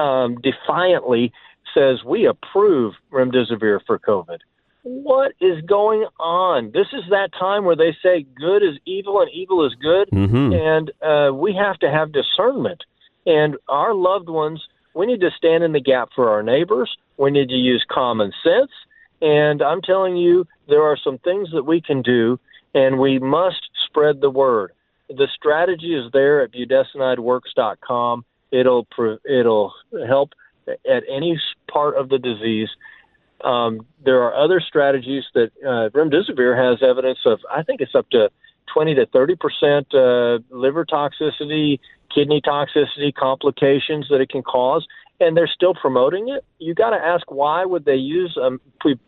um, 0.00 0.36
defiantly 0.40 1.32
says 1.74 2.04
we 2.04 2.26
approve 2.26 2.94
remdesivir 3.12 3.80
for 3.86 3.98
COVID. 3.98 4.38
What 4.84 5.32
is 5.40 5.62
going 5.62 6.06
on? 6.18 6.72
This 6.72 6.88
is 6.92 7.04
that 7.10 7.30
time 7.38 7.64
where 7.64 7.76
they 7.76 7.96
say 8.02 8.26
good 8.34 8.64
is 8.64 8.78
evil 8.84 9.20
and 9.20 9.30
evil 9.30 9.64
is 9.64 9.74
good, 9.74 10.08
mm-hmm. 10.10 10.52
and 10.52 10.90
uh, 11.00 11.32
we 11.32 11.54
have 11.54 11.78
to 11.80 11.90
have 11.90 12.12
discernment. 12.12 12.82
And 13.24 13.56
our 13.68 13.94
loved 13.94 14.28
ones, 14.28 14.66
we 14.94 15.06
need 15.06 15.20
to 15.20 15.30
stand 15.36 15.62
in 15.62 15.72
the 15.72 15.80
gap 15.80 16.10
for 16.14 16.30
our 16.30 16.42
neighbors. 16.42 16.96
We 17.16 17.30
need 17.30 17.48
to 17.50 17.54
use 17.54 17.84
common 17.88 18.32
sense. 18.42 18.72
And 19.20 19.62
I'm 19.62 19.82
telling 19.82 20.16
you, 20.16 20.48
there 20.68 20.82
are 20.82 20.96
some 20.96 21.18
things 21.18 21.50
that 21.52 21.62
we 21.62 21.80
can 21.80 22.02
do, 22.02 22.40
and 22.74 22.98
we 22.98 23.20
must 23.20 23.70
spread 23.92 24.20
the 24.20 24.30
word. 24.30 24.72
The 25.08 25.28
strategy 25.34 25.94
is 25.94 26.10
there 26.12 26.42
at 26.42 26.52
budesonideworks.com. 26.52 28.24
It'll 28.50 28.86
it'll 29.24 29.74
help 30.06 30.30
at 30.68 31.02
any 31.08 31.38
part 31.70 31.96
of 31.96 32.08
the 32.08 32.18
disease. 32.18 32.68
Um, 33.44 33.86
there 34.04 34.22
are 34.22 34.34
other 34.34 34.60
strategies 34.60 35.24
that 35.34 35.50
uh, 35.64 35.90
remdesivir 35.90 36.56
has 36.56 36.82
evidence 36.82 37.18
of. 37.26 37.40
I 37.50 37.62
think 37.62 37.80
it's 37.80 37.94
up 37.94 38.08
to 38.10 38.30
20 38.72 38.94
to 38.94 39.06
30 39.06 39.36
percent 39.36 39.94
uh, 39.94 40.38
liver 40.50 40.84
toxicity, 40.84 41.80
kidney 42.14 42.40
toxicity, 42.40 43.12
complications 43.14 44.06
that 44.10 44.20
it 44.20 44.28
can 44.28 44.42
cause, 44.42 44.86
and 45.20 45.36
they're 45.36 45.50
still 45.52 45.74
promoting 45.74 46.28
it. 46.28 46.44
You 46.58 46.74
got 46.74 46.90
to 46.90 46.96
ask 46.96 47.30
why 47.30 47.64
would 47.64 47.84
they 47.84 47.96
use 47.96 48.38
um, 48.40 48.60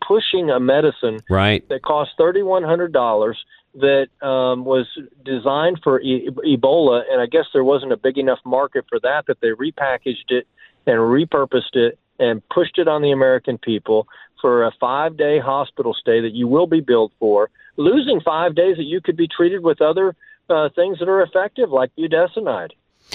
pushing 0.07 0.51
a 0.51 0.59
medicine 0.59 1.20
right. 1.31 1.66
that 1.68 1.83
costs 1.83 2.14
thirty 2.18 2.42
one 2.42 2.64
hundred 2.64 2.92
dollars 2.92 3.38
that 3.75 4.09
um, 4.27 4.65
was 4.65 4.87
designed 5.25 5.81
for 5.83 6.01
e- 6.01 6.29
Ebola, 6.31 7.03
and 7.11 7.21
I 7.21 7.27
guess 7.27 7.47
there 7.53 7.65
wasn't 7.65 7.93
a 7.93 7.97
big 7.97 8.19
enough 8.19 8.39
market 8.45 8.85
for 8.89 9.01
that 9.01 9.27
that 9.27 9.41
they 9.41 9.49
repackaged 9.49 10.31
it 10.31 10.47
and 10.87 10.99
repurposed 10.99 11.75
it 11.75 11.99
and 12.19 12.47
pushed 12.49 12.79
it 12.79 12.89
on 12.89 13.03
the 13.03 13.11
American 13.11 13.59
people 13.59 14.07
for 14.41 14.65
a 14.65 14.73
five 14.79 15.17
day 15.17 15.39
hospital 15.39 15.95
stay 15.95 16.21
that 16.21 16.33
you 16.33 16.47
will 16.47 16.67
be 16.67 16.81
billed 16.81 17.13
for, 17.19 17.51
losing 17.77 18.21
five 18.21 18.55
days 18.55 18.77
that 18.77 18.85
you 18.85 19.01
could 19.01 19.17
be 19.17 19.27
treated 19.27 19.63
with 19.63 19.81
other 19.81 20.15
uh, 20.49 20.69
things 20.77 20.99
that 20.99 21.09
are 21.09 21.23
effective, 21.23 21.71
like 21.71 21.91
budesonide. 21.97 22.71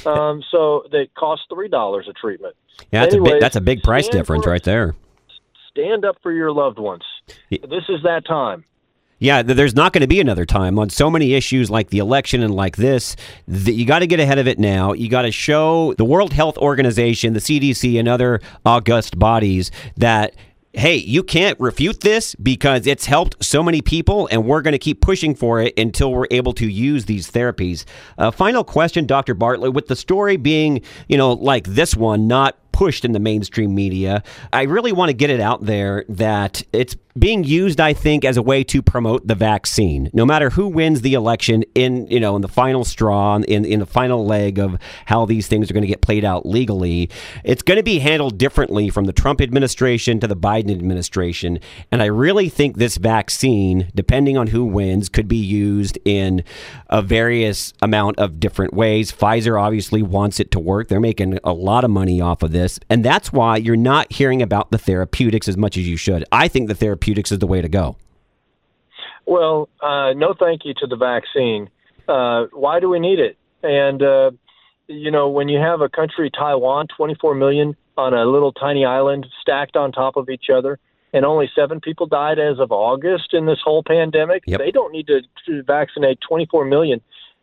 Um, 0.06 0.44
so 0.52 0.86
they 0.92 1.08
cost 1.16 1.44
three 1.54 1.68
dollars 1.68 2.08
a 2.10 2.14
treatment. 2.14 2.56
Yeah, 2.92 3.02
that's 3.02 3.14
Anyways, 3.14 3.32
a 3.32 3.34
big 3.36 3.42
that's 3.42 3.56
a 3.56 3.62
big 3.62 3.84
price 3.84 4.08
difference 4.08 4.44
for, 4.44 4.52
right 4.52 4.64
there. 4.64 4.96
Stand 5.70 6.06
up 6.06 6.18
for 6.22 6.32
your 6.32 6.52
loved 6.52 6.80
ones. 6.80 7.04
This 7.50 7.84
is 7.90 8.04
that 8.04 8.26
time. 8.26 8.66
Yeah, 9.20 9.42
there's 9.42 9.76
not 9.76 9.92
going 9.92 10.02
to 10.02 10.08
be 10.08 10.22
another 10.22 10.46
time 10.46 10.80
on 10.80 10.90
so 10.90 11.10
many 11.10 11.34
issues 11.34 11.70
like 11.70 11.90
the 11.90 12.00
election 12.00 12.42
and 12.42 12.56
like 12.56 12.78
this. 12.78 13.18
That 13.48 13.74
you 13.74 13.86
got 13.86 14.00
to 14.00 14.08
get 14.08 14.22
ahead 14.22 14.40
of 14.40 14.48
it 14.48 14.60
now. 14.60 14.94
You 14.94 15.10
got 15.10 15.24
to 15.24 15.32
show 15.32 15.94
the 15.96 16.06
World 16.06 16.32
Health 16.32 16.58
Organization, 16.58 17.34
the 17.34 17.42
CDC, 17.42 18.00
and 18.00 18.08
other 18.08 18.40
august 18.66 19.20
bodies 19.20 19.72
that 19.98 20.36
hey, 20.74 20.96
you 20.96 21.24
can't 21.24 21.60
refute 21.60 22.02
this 22.02 22.36
because 22.36 22.86
it's 22.86 23.06
helped 23.06 23.44
so 23.44 23.64
many 23.64 23.82
people, 23.82 24.30
and 24.32 24.46
we're 24.46 24.62
going 24.62 24.74
to 24.74 24.80
keep 24.80 25.02
pushing 25.02 25.34
for 25.34 25.60
it 25.62 25.78
until 25.78 26.14
we're 26.14 26.28
able 26.30 26.54
to 26.54 26.68
use 26.68 27.06
these 27.06 27.30
therapies. 27.32 27.86
Uh, 28.18 28.30
final 28.30 28.64
question, 28.64 29.08
Dr. 29.08 29.34
Bartlett, 29.34 29.74
with 29.74 29.88
the 29.88 29.96
story 29.96 30.38
being, 30.38 30.82
you 31.08 31.18
know, 31.18 31.34
like 31.34 31.66
this 31.66 31.96
one, 31.96 32.28
not 32.28 32.69
pushed 32.80 33.04
in 33.04 33.12
the 33.12 33.20
mainstream 33.20 33.76
media. 33.76 34.24
I 34.54 34.62
really 34.62 34.94
want 34.94 35.10
to 35.10 35.14
get 35.14 35.30
it 35.30 35.42
out 35.42 35.66
there 35.66 36.06
that 36.08 36.64
it's 36.72 36.96
being 37.18 37.44
used, 37.44 37.82
I 37.82 37.94
think, 37.94 38.24
as 38.24 38.38
a 38.38 38.42
way 38.42 38.64
to 38.66 38.82
promote 38.82 39.28
the 39.28 39.36
vaccine. 39.36 40.10
No 40.14 40.26
matter 40.26 40.52
who 40.52 40.68
wins 40.68 41.02
the 41.02 41.14
election 41.14 41.66
in, 41.76 42.08
you 42.08 42.20
know, 42.20 42.38
in 42.38 42.42
the 42.42 42.48
final 42.48 42.86
straw, 42.86 43.36
in, 43.36 43.66
in 43.66 43.80
the 43.80 43.86
final 43.86 44.26
leg 44.26 44.60
of 44.60 44.80
how 45.06 45.26
these 45.26 45.48
things 45.48 45.70
are 45.70 45.74
going 45.74 45.82
to 45.82 45.88
get 45.88 46.02
played 46.02 46.24
out 46.24 46.46
legally, 46.46 47.10
it's 47.44 47.62
going 47.62 47.78
to 47.78 47.84
be 47.84 48.00
handled 48.00 48.38
differently 48.38 48.90
from 48.90 49.06
the 49.06 49.12
Trump 49.12 49.42
administration 49.42 50.20
to 50.22 50.28
the 50.28 50.36
Biden 50.36 50.72
administration. 50.72 51.60
And 51.92 52.02
I 52.02 52.06
really 52.06 52.48
think 52.48 52.78
this 52.78 52.96
vaccine, 52.96 53.92
depending 53.94 54.38
on 54.38 54.48
who 54.48 54.64
wins, 54.64 55.10
could 55.10 55.28
be 55.28 55.36
used 55.36 55.98
in 56.06 56.44
a 56.90 57.02
various 57.02 57.74
amount 57.82 58.20
of 58.20 58.40
different 58.40 58.74
ways. 58.74 59.12
Pfizer 59.12 59.62
obviously 59.62 60.02
wants 60.02 60.40
it 60.40 60.52
to 60.52 60.60
work. 60.60 60.88
They're 60.88 61.02
making 61.02 61.40
a 61.44 61.52
lot 61.54 61.84
of 61.84 61.92
money 61.92 62.22
off 62.22 62.44
of 62.44 62.52
this. 62.52 62.69
And 62.90 63.04
that's 63.04 63.32
why 63.32 63.58
you're 63.58 63.76
not 63.76 64.12
hearing 64.12 64.42
about 64.42 64.70
the 64.70 64.78
therapeutics 64.78 65.48
as 65.48 65.58
much 65.58 65.78
as 65.78 65.88
you 65.88 65.98
should. 65.98 66.26
I 66.32 66.48
think 66.48 66.68
the 66.68 66.76
therapeutics 66.76 67.32
is 67.32 67.40
the 67.40 67.48
way 67.48 67.62
to 67.62 67.70
go. 67.70 67.96
Well, 69.26 69.70
uh, 69.82 70.14
no 70.14 70.34
thank 70.38 70.66
you 70.66 70.74
to 70.80 70.88
the 70.88 70.98
vaccine. 70.98 71.70
Uh, 72.08 72.48
why 72.52 72.80
do 72.80 72.90
we 72.90 73.00
need 73.00 73.20
it? 73.20 73.38
And, 73.64 74.02
uh, 74.02 74.32
you 74.88 75.12
know, 75.12 75.30
when 75.30 75.50
you 75.50 75.60
have 75.60 75.82
a 75.82 75.90
country, 75.90 76.30
Taiwan, 76.30 76.88
24 76.96 77.36
million 77.36 77.76
on 77.98 78.14
a 78.14 78.26
little 78.26 78.52
tiny 78.52 78.86
island 78.86 79.28
stacked 79.42 79.76
on 79.76 79.92
top 79.92 80.16
of 80.16 80.30
each 80.30 80.50
other, 80.54 80.80
and 81.14 81.26
only 81.26 81.50
seven 81.56 81.80
people 81.80 82.08
died 82.08 82.40
as 82.40 82.60
of 82.60 82.72
August 82.72 83.34
in 83.34 83.46
this 83.46 83.60
whole 83.64 83.84
pandemic, 83.84 84.44
yep. 84.46 84.60
they 84.60 84.72
don't 84.72 84.92
need 84.92 85.08
to, 85.08 85.22
to 85.46 85.64
vaccinate 85.64 86.20
24 86.28 86.66
million. 86.66 87.02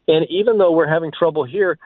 And 0.09 0.27
even 0.31 0.59
though 0.59 0.73
we're 0.73 0.89
having 0.89 1.13
trouble 1.13 1.45
here, 1.45 1.79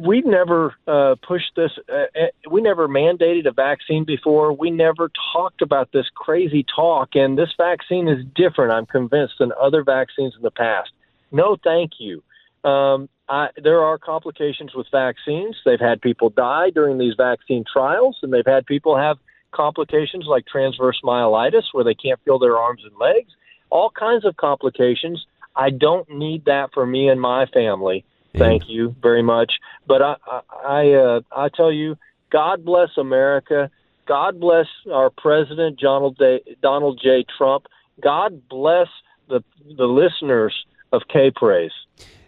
we 0.00 0.22
never 0.22 0.74
uh, 0.86 1.16
pushed 1.26 1.52
this. 1.56 1.72
Uh, 1.88 2.04
uh, 2.18 2.50
we 2.50 2.60
never 2.60 2.88
mandated 2.88 3.46
a 3.46 3.52
vaccine 3.52 4.04
before. 4.04 4.52
We 4.52 4.70
never 4.70 5.10
talked 5.32 5.62
about 5.62 5.92
this 5.92 6.06
crazy 6.14 6.64
talk. 6.64 7.10
And 7.14 7.38
this 7.38 7.50
vaccine 7.56 8.08
is 8.08 8.24
different, 8.34 8.72
I'm 8.72 8.86
convinced, 8.86 9.34
than 9.38 9.52
other 9.60 9.82
vaccines 9.84 10.34
in 10.36 10.42
the 10.42 10.50
past. 10.50 10.90
No, 11.30 11.56
thank 11.62 11.92
you. 11.98 12.22
Um, 12.64 13.08
I, 13.28 13.48
there 13.62 13.82
are 13.82 13.98
complications 13.98 14.74
with 14.74 14.86
vaccines. 14.90 15.56
They've 15.64 15.80
had 15.80 16.00
people 16.00 16.30
die 16.30 16.70
during 16.70 16.98
these 16.98 17.14
vaccine 17.16 17.64
trials, 17.70 18.18
and 18.22 18.32
they've 18.32 18.46
had 18.46 18.66
people 18.66 18.96
have 18.96 19.18
complications 19.52 20.26
like 20.26 20.46
transverse 20.46 21.00
myelitis, 21.02 21.64
where 21.72 21.84
they 21.84 21.94
can't 21.94 22.20
feel 22.24 22.38
their 22.38 22.58
arms 22.58 22.82
and 22.84 22.96
legs, 22.98 23.32
all 23.70 23.90
kinds 23.90 24.24
of 24.24 24.36
complications. 24.36 25.26
I 25.54 25.70
don't 25.70 26.08
need 26.08 26.46
that 26.46 26.72
for 26.72 26.86
me 26.86 27.08
and 27.08 27.20
my 27.20 27.46
family. 27.46 28.04
Thank 28.38 28.68
you 28.68 28.94
very 29.02 29.22
much. 29.22 29.52
But 29.86 30.02
I, 30.02 30.16
I, 30.26 30.40
I, 30.64 30.90
uh, 30.92 31.20
I 31.36 31.48
tell 31.48 31.72
you, 31.72 31.96
God 32.30 32.64
bless 32.64 32.90
America. 32.96 33.70
God 34.06 34.40
bless 34.40 34.66
our 34.92 35.10
president, 35.10 35.78
Donald 35.78 36.16
J. 36.18 36.40
Donald 36.62 37.00
J. 37.02 37.24
Trump. 37.36 37.66
God 38.00 38.48
bless 38.48 38.88
the 39.28 39.42
the 39.76 39.86
listeners 39.86 40.54
of 40.92 41.02
K 41.08 41.30
Praise. 41.30 41.72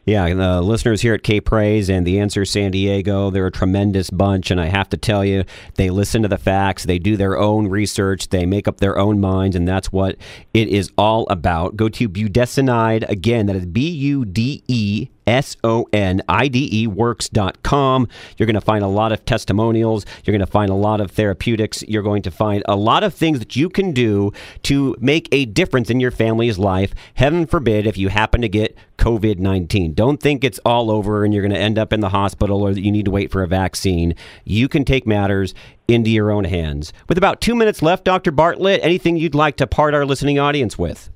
Yeah, 0.07 0.35
the 0.35 0.61
listeners 0.61 1.01
here 1.01 1.15
at 1.15 1.23
K 1.23 1.41
Praise 1.41 1.89
and 1.89 2.07
the 2.07 2.21
Answer 2.21 2.45
San 2.45 2.71
Diego, 2.73 3.31
they're 3.31 3.47
a 3.47 3.51
tremendous 3.51 4.11
bunch. 4.11 4.51
And 4.51 4.61
I 4.61 4.67
have 4.67 4.91
to 4.91 4.99
tell 4.99 5.25
you, 5.25 5.45
they 5.77 5.89
listen 5.89 6.21
to 6.23 6.29
the 6.29 6.37
facts, 6.37 6.85
they 6.85 6.99
do 6.99 7.17
their 7.17 7.39
own 7.39 7.69
research, 7.69 8.29
they 8.29 8.45
make 8.45 8.69
up 8.69 8.79
their 8.79 8.99
own 8.99 9.19
minds, 9.19 9.57
and 9.57 9.67
that's 9.67 9.91
what 9.91 10.17
it 10.53 10.69
is 10.69 10.91
all 10.99 11.27
about. 11.31 11.77
Go 11.77 11.89
to 11.89 12.09
Budesonide, 12.09 13.09
again, 13.09 13.47
that 13.47 13.57
is 13.57 13.65
B 13.65 13.89
U 13.89 14.27
D 14.27 14.63
E 14.69 15.09
S 15.27 15.57
O 15.65 15.87
N 15.93 16.23
I 16.29 16.49
D 16.49 16.69
E 16.73 16.87
works.com. 16.87 18.09
You're 18.37 18.47
going 18.47 18.55
to 18.55 18.61
find 18.61 18.85
a 18.85 18.89
lot 18.89 19.13
of 19.13 19.25
testimonials. 19.25 20.05
You're 20.25 20.33
going 20.33 20.47
to 20.47 20.51
find 20.51 20.71
a 20.71 20.75
lot 20.75 21.01
of 21.01 21.11
therapeutics. 21.11 21.83
You're 21.89 22.03
going 22.03 22.23
to 22.23 22.31
find 22.31 22.63
a 22.67 22.77
lot 22.77 23.05
of 23.05 23.15
things 23.15 23.39
that 23.39 23.57
you 23.57 23.69
can 23.69 23.93
do 23.93 24.33
to 24.65 24.97
make 25.01 25.29
a 25.33 25.45
difference 25.45 25.91
in 25.91 26.01
your 26.01 26.11
family's 26.11 26.59
life. 26.59 26.95
Heaven 27.15 27.47
forbid 27.47 27.87
if 27.87 27.97
you 27.97 28.09
happen 28.09 28.41
to 28.43 28.49
get 28.49 28.77
COVID 28.99 29.39
19. 29.39 29.95
Don't 29.95 30.21
think 30.21 30.45
it's 30.45 30.61
all 30.65 30.91
over 30.91 31.25
and 31.25 31.33
you're 31.33 31.43
going 31.43 31.55
to 31.55 31.59
end 31.59 31.79
up 31.79 31.93
in 31.93 32.01
the 32.01 32.11
hospital 32.11 32.63
or 32.63 32.75
that 32.75 32.83
you 32.83 32.93
need 32.93 33.05
to 33.05 33.11
wait 33.11 33.31
for 33.31 33.43
a 33.43 33.49
vaccine. 33.49 34.15
You 34.45 34.69
can 34.69 34.85
take 34.85 35.07
matters 35.07 35.55
into 35.89 36.11
your 36.11 36.31
own 36.31 36.45
hands. 36.45 36.93
With 37.09 37.19
about 37.19 37.41
two 37.41 37.55
minutes 37.55 37.83
left, 37.83 38.05
Dr. 38.05 38.31
Bartlett, 38.31 38.81
anything 38.83 39.17
you'd 39.17 39.35
like 39.35 39.57
to 39.57 39.67
part 39.67 39.95
our 39.95 40.07
listening 40.07 40.39
audience 40.39 40.79
with? 40.79 41.11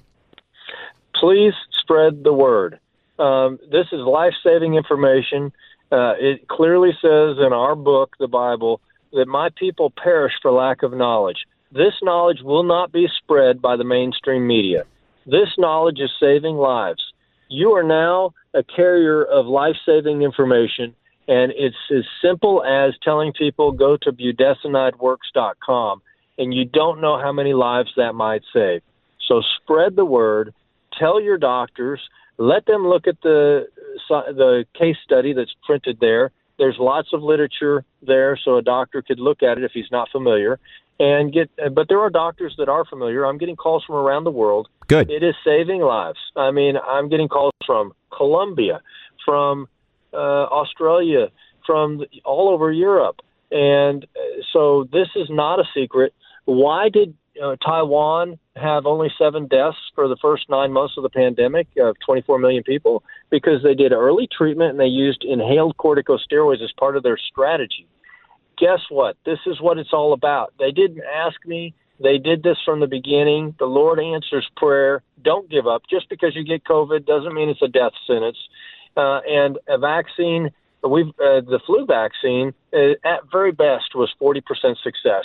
Please 1.14 1.54
spread 1.80 2.24
the 2.24 2.32
word. 2.32 2.78
Um, 3.18 3.58
this 3.70 3.86
is 3.92 4.00
life 4.00 4.34
saving 4.42 4.74
information. 4.74 5.52
Uh, 5.90 6.14
it 6.18 6.48
clearly 6.48 6.92
says 7.00 7.36
in 7.38 7.52
our 7.52 7.74
book, 7.74 8.14
the 8.18 8.28
Bible, 8.28 8.80
that 9.12 9.26
my 9.26 9.48
people 9.56 9.90
perish 9.90 10.34
for 10.40 10.50
lack 10.50 10.82
of 10.82 10.92
knowledge. 10.92 11.46
This 11.72 11.94
knowledge 12.02 12.40
will 12.42 12.62
not 12.62 12.92
be 12.92 13.08
spread 13.22 13.60
by 13.60 13.76
the 13.76 13.84
mainstream 13.84 14.46
media. 14.46 14.84
This 15.26 15.48
knowledge 15.58 16.00
is 16.00 16.10
saving 16.18 16.56
lives. 16.56 17.02
You 17.48 17.72
are 17.72 17.82
now 17.82 18.32
a 18.54 18.62
carrier 18.62 19.24
of 19.24 19.46
life 19.46 19.76
saving 19.84 20.22
information, 20.22 20.94
and 21.26 21.52
it's 21.56 21.76
as 21.94 22.04
simple 22.22 22.64
as 22.64 22.94
telling 23.02 23.32
people 23.32 23.72
go 23.72 23.96
to 23.98 24.12
budesonideworks.com, 24.12 26.02
and 26.38 26.54
you 26.54 26.64
don't 26.64 27.00
know 27.00 27.18
how 27.18 27.32
many 27.32 27.52
lives 27.52 27.90
that 27.96 28.14
might 28.14 28.42
save. 28.52 28.82
So 29.26 29.42
spread 29.62 29.96
the 29.96 30.04
word, 30.04 30.54
tell 30.98 31.20
your 31.20 31.36
doctors, 31.36 32.00
let 32.38 32.66
them 32.66 32.86
look 32.86 33.06
at 33.06 33.20
the 33.22 33.68
the 34.08 34.64
case 34.78 34.96
study 35.04 35.32
that's 35.32 35.54
printed 35.66 35.98
there. 36.00 36.30
There's 36.58 36.76
lots 36.78 37.08
of 37.12 37.22
literature 37.22 37.84
there, 38.02 38.38
so 38.42 38.56
a 38.56 38.62
doctor 38.62 39.02
could 39.02 39.20
look 39.20 39.42
at 39.42 39.58
it 39.58 39.64
if 39.64 39.72
he's 39.72 39.90
not 39.90 40.08
familiar 40.10 40.58
and 40.98 41.32
get. 41.32 41.50
But 41.74 41.88
there 41.88 42.00
are 42.00 42.10
doctors 42.10 42.54
that 42.58 42.68
are 42.68 42.84
familiar. 42.84 43.24
I'm 43.26 43.38
getting 43.38 43.56
calls 43.56 43.84
from 43.84 43.96
around 43.96 44.24
the 44.24 44.30
world. 44.30 44.68
Good. 44.86 45.10
It 45.10 45.22
is 45.22 45.34
saving 45.44 45.82
lives. 45.82 46.18
I 46.36 46.50
mean, 46.50 46.76
I'm 46.76 47.08
getting 47.08 47.28
calls 47.28 47.52
from 47.66 47.92
Colombia, 48.16 48.80
from 49.24 49.68
uh, 50.12 50.16
Australia, 50.16 51.28
from 51.66 52.02
all 52.24 52.48
over 52.48 52.72
Europe, 52.72 53.20
and 53.50 54.04
uh, 54.04 54.42
so 54.52 54.88
this 54.90 55.08
is 55.16 55.28
not 55.28 55.60
a 55.60 55.64
secret. 55.74 56.14
Why 56.46 56.88
did 56.88 57.14
uh, 57.42 57.56
Taiwan 57.64 58.38
have 58.58 58.86
only 58.86 59.10
seven 59.18 59.46
deaths 59.46 59.78
for 59.94 60.08
the 60.08 60.16
first 60.20 60.48
nine 60.48 60.72
months 60.72 60.94
of 60.96 61.02
the 61.02 61.10
pandemic 61.10 61.66
of 61.78 61.96
24 62.04 62.38
million 62.38 62.62
people 62.62 63.02
because 63.30 63.62
they 63.62 63.74
did 63.74 63.92
early 63.92 64.28
treatment 64.36 64.70
and 64.70 64.80
they 64.80 64.86
used 64.86 65.24
inhaled 65.24 65.76
corticosteroids 65.76 66.62
as 66.62 66.72
part 66.78 66.96
of 66.96 67.02
their 67.02 67.18
strategy. 67.18 67.86
Guess 68.58 68.80
what? 68.90 69.16
This 69.24 69.38
is 69.46 69.60
what 69.60 69.78
it's 69.78 69.92
all 69.92 70.12
about. 70.12 70.52
They 70.58 70.72
didn't 70.72 71.02
ask 71.04 71.36
me. 71.46 71.74
They 72.00 72.18
did 72.18 72.42
this 72.42 72.58
from 72.64 72.80
the 72.80 72.86
beginning. 72.86 73.54
The 73.58 73.66
Lord 73.66 74.00
answers 74.00 74.48
prayer. 74.56 75.02
Don't 75.22 75.50
give 75.50 75.66
up. 75.66 75.82
Just 75.90 76.08
because 76.08 76.34
you 76.34 76.44
get 76.44 76.64
COVID 76.64 77.06
doesn't 77.06 77.34
mean 77.34 77.48
it's 77.48 77.62
a 77.62 77.68
death 77.68 77.92
sentence. 78.06 78.38
Uh, 78.96 79.20
and 79.28 79.58
a 79.68 79.78
vaccine, 79.78 80.50
we've 80.88 81.08
uh, 81.08 81.40
the 81.40 81.60
flu 81.66 81.86
vaccine 81.86 82.52
uh, 82.72 82.94
at 83.04 83.20
very 83.30 83.52
best 83.52 83.94
was 83.94 84.12
40% 84.20 84.42
success. 84.82 85.24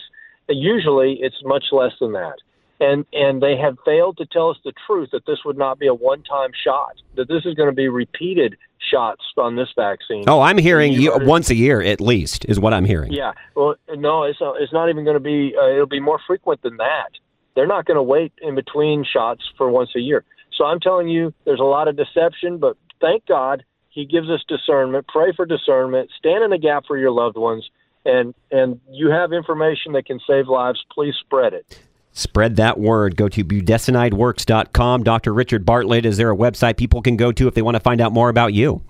Usually, 0.49 1.17
it's 1.21 1.41
much 1.43 1.65
less 1.71 1.93
than 1.99 2.13
that 2.13 2.35
and 2.83 3.05
and 3.13 3.41
they 3.41 3.55
have 3.57 3.77
failed 3.85 4.17
to 4.17 4.25
tell 4.25 4.49
us 4.49 4.57
the 4.63 4.73
truth 4.85 5.09
that 5.11 5.25
this 5.25 5.39
would 5.45 5.57
not 5.57 5.79
be 5.79 5.87
a 5.87 5.93
one-time 5.93 6.51
shot 6.63 6.95
that 7.15 7.27
this 7.27 7.45
is 7.45 7.53
going 7.53 7.69
to 7.69 7.75
be 7.75 7.87
repeated 7.87 8.57
shots 8.91 9.21
on 9.37 9.55
this 9.55 9.69
vaccine. 9.75 10.25
Oh 10.27 10.41
i'm 10.41 10.57
hearing 10.57 10.91
you, 10.93 11.11
once 11.21 11.49
a 11.49 11.55
year 11.55 11.81
at 11.81 12.01
least 12.01 12.45
is 12.45 12.59
what 12.59 12.73
i'm 12.73 12.85
hearing. 12.85 13.11
Yeah 13.13 13.33
well 13.55 13.75
no 13.95 14.23
it's 14.23 14.39
not, 14.41 14.61
it's 14.61 14.73
not 14.73 14.89
even 14.89 15.03
going 15.03 15.15
to 15.15 15.21
be 15.21 15.55
uh, 15.57 15.69
it'll 15.69 15.87
be 15.87 16.01
more 16.01 16.19
frequent 16.27 16.61
than 16.61 16.77
that. 16.77 17.11
They're 17.55 17.67
not 17.67 17.85
going 17.85 17.97
to 17.97 18.03
wait 18.03 18.33
in 18.41 18.55
between 18.55 19.05
shots 19.05 19.43
for 19.57 19.69
once 19.69 19.91
a 19.95 19.99
year. 19.99 20.23
So 20.57 20.65
i'm 20.65 20.79
telling 20.79 21.07
you 21.07 21.33
there's 21.45 21.61
a 21.61 21.63
lot 21.63 21.87
of 21.87 21.95
deception 21.95 22.57
but 22.57 22.77
thank 22.99 23.25
god 23.25 23.63
he 23.89 24.05
gives 24.05 24.27
us 24.27 24.43
discernment. 24.47 25.05
Pray 25.07 25.33
for 25.35 25.45
discernment. 25.45 26.09
Stand 26.17 26.43
in 26.43 26.49
the 26.49 26.57
gap 26.57 26.85
for 26.87 26.97
your 26.97 27.11
loved 27.11 27.37
ones. 27.37 27.69
And 28.05 28.33
and 28.51 28.81
you 28.89 29.11
have 29.11 29.31
information 29.31 29.93
that 29.93 30.05
can 30.05 30.19
save 30.27 30.47
lives. 30.47 30.83
Please 30.91 31.13
spread 31.23 31.53
it 31.53 31.79
Spread 32.13 32.55
that 32.57 32.79
word. 32.79 33.15
Go 33.15 33.27
to 33.27 33.43
budesonideworks.com. 33.43 35.03
Dr. 35.03 35.33
Richard 35.33 35.65
Bartlett, 35.65 36.05
is 36.05 36.17
there 36.17 36.31
a 36.31 36.35
website 36.35 36.77
people 36.77 37.01
can 37.01 37.17
go 37.17 37.31
to 37.31 37.47
if 37.47 37.55
they 37.55 37.63
want 37.63 37.75
to 37.75 37.79
find 37.79 37.99
out 37.99 38.13
more 38.13 38.29
about 38.29 38.53
you? 38.53 38.83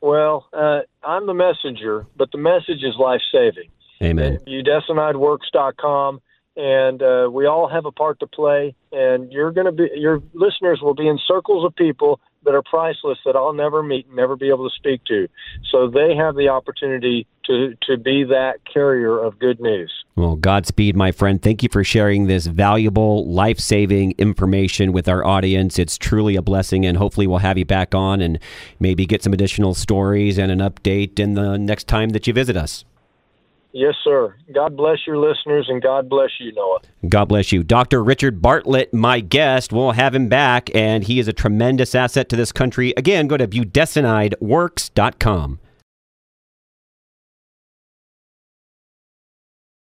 Well, 0.00 0.48
uh, 0.52 0.80
I'm 1.02 1.26
the 1.26 1.34
messenger, 1.34 2.06
but 2.16 2.32
the 2.32 2.38
message 2.38 2.82
is 2.82 2.94
life 2.98 3.20
saving. 3.30 3.68
Amen. 4.02 4.38
Budesonideworks.com, 4.46 6.20
and 6.56 7.02
uh, 7.02 7.28
we 7.30 7.46
all 7.46 7.68
have 7.68 7.84
a 7.84 7.92
part 7.92 8.20
to 8.20 8.26
play. 8.26 8.74
And 8.92 9.30
you're 9.32 9.50
going 9.50 9.66
to 9.66 9.72
be, 9.72 9.90
your 9.94 10.22
listeners 10.32 10.80
will 10.80 10.94
be 10.94 11.06
in 11.08 11.18
circles 11.26 11.66
of 11.66 11.74
people 11.76 12.20
that 12.44 12.54
are 12.54 12.62
priceless 12.62 13.18
that 13.24 13.36
I'll 13.36 13.52
never 13.52 13.82
meet 13.82 14.12
never 14.12 14.36
be 14.36 14.48
able 14.48 14.68
to 14.68 14.74
speak 14.74 15.04
to. 15.06 15.28
So 15.70 15.88
they 15.88 16.14
have 16.16 16.36
the 16.36 16.48
opportunity 16.48 17.26
to, 17.48 17.76
to 17.82 17.96
be 17.96 18.24
that 18.24 18.60
carrier 18.72 19.18
of 19.18 19.38
good 19.38 19.60
news. 19.60 19.92
Well, 20.16 20.36
Godspeed, 20.36 20.96
my 20.96 21.12
friend. 21.12 21.40
Thank 21.40 21.62
you 21.62 21.68
for 21.70 21.82
sharing 21.82 22.26
this 22.26 22.46
valuable, 22.46 23.26
life 23.28 23.58
saving 23.58 24.14
information 24.18 24.92
with 24.92 25.08
our 25.08 25.24
audience. 25.24 25.78
It's 25.78 25.96
truly 25.96 26.36
a 26.36 26.42
blessing, 26.42 26.84
and 26.84 26.96
hopefully, 26.96 27.26
we'll 27.26 27.38
have 27.38 27.58
you 27.58 27.64
back 27.64 27.94
on 27.94 28.20
and 28.20 28.38
maybe 28.78 29.06
get 29.06 29.22
some 29.22 29.32
additional 29.32 29.74
stories 29.74 30.38
and 30.38 30.52
an 30.52 30.58
update 30.58 31.18
in 31.18 31.34
the 31.34 31.56
next 31.56 31.88
time 31.88 32.10
that 32.10 32.26
you 32.26 32.32
visit 32.32 32.56
us. 32.56 32.84
Yes, 33.72 33.94
sir. 34.02 34.34
God 34.52 34.76
bless 34.76 35.06
your 35.06 35.18
listeners 35.18 35.68
and 35.68 35.80
God 35.82 36.08
bless 36.08 36.30
you, 36.40 36.52
Noah. 36.52 36.80
God 37.08 37.26
bless 37.26 37.52
you. 37.52 37.62
Dr. 37.62 38.02
Richard 38.02 38.40
Bartlett, 38.40 38.94
my 38.94 39.20
guest. 39.20 39.72
We'll 39.72 39.92
have 39.92 40.14
him 40.14 40.28
back, 40.28 40.70
and 40.74 41.04
he 41.04 41.18
is 41.18 41.28
a 41.28 41.34
tremendous 41.34 41.94
asset 41.94 42.30
to 42.30 42.36
this 42.36 42.50
country. 42.50 42.94
Again, 42.96 43.28
go 43.28 43.36
to 43.36 43.46
budesonideworks.com. 43.46 45.58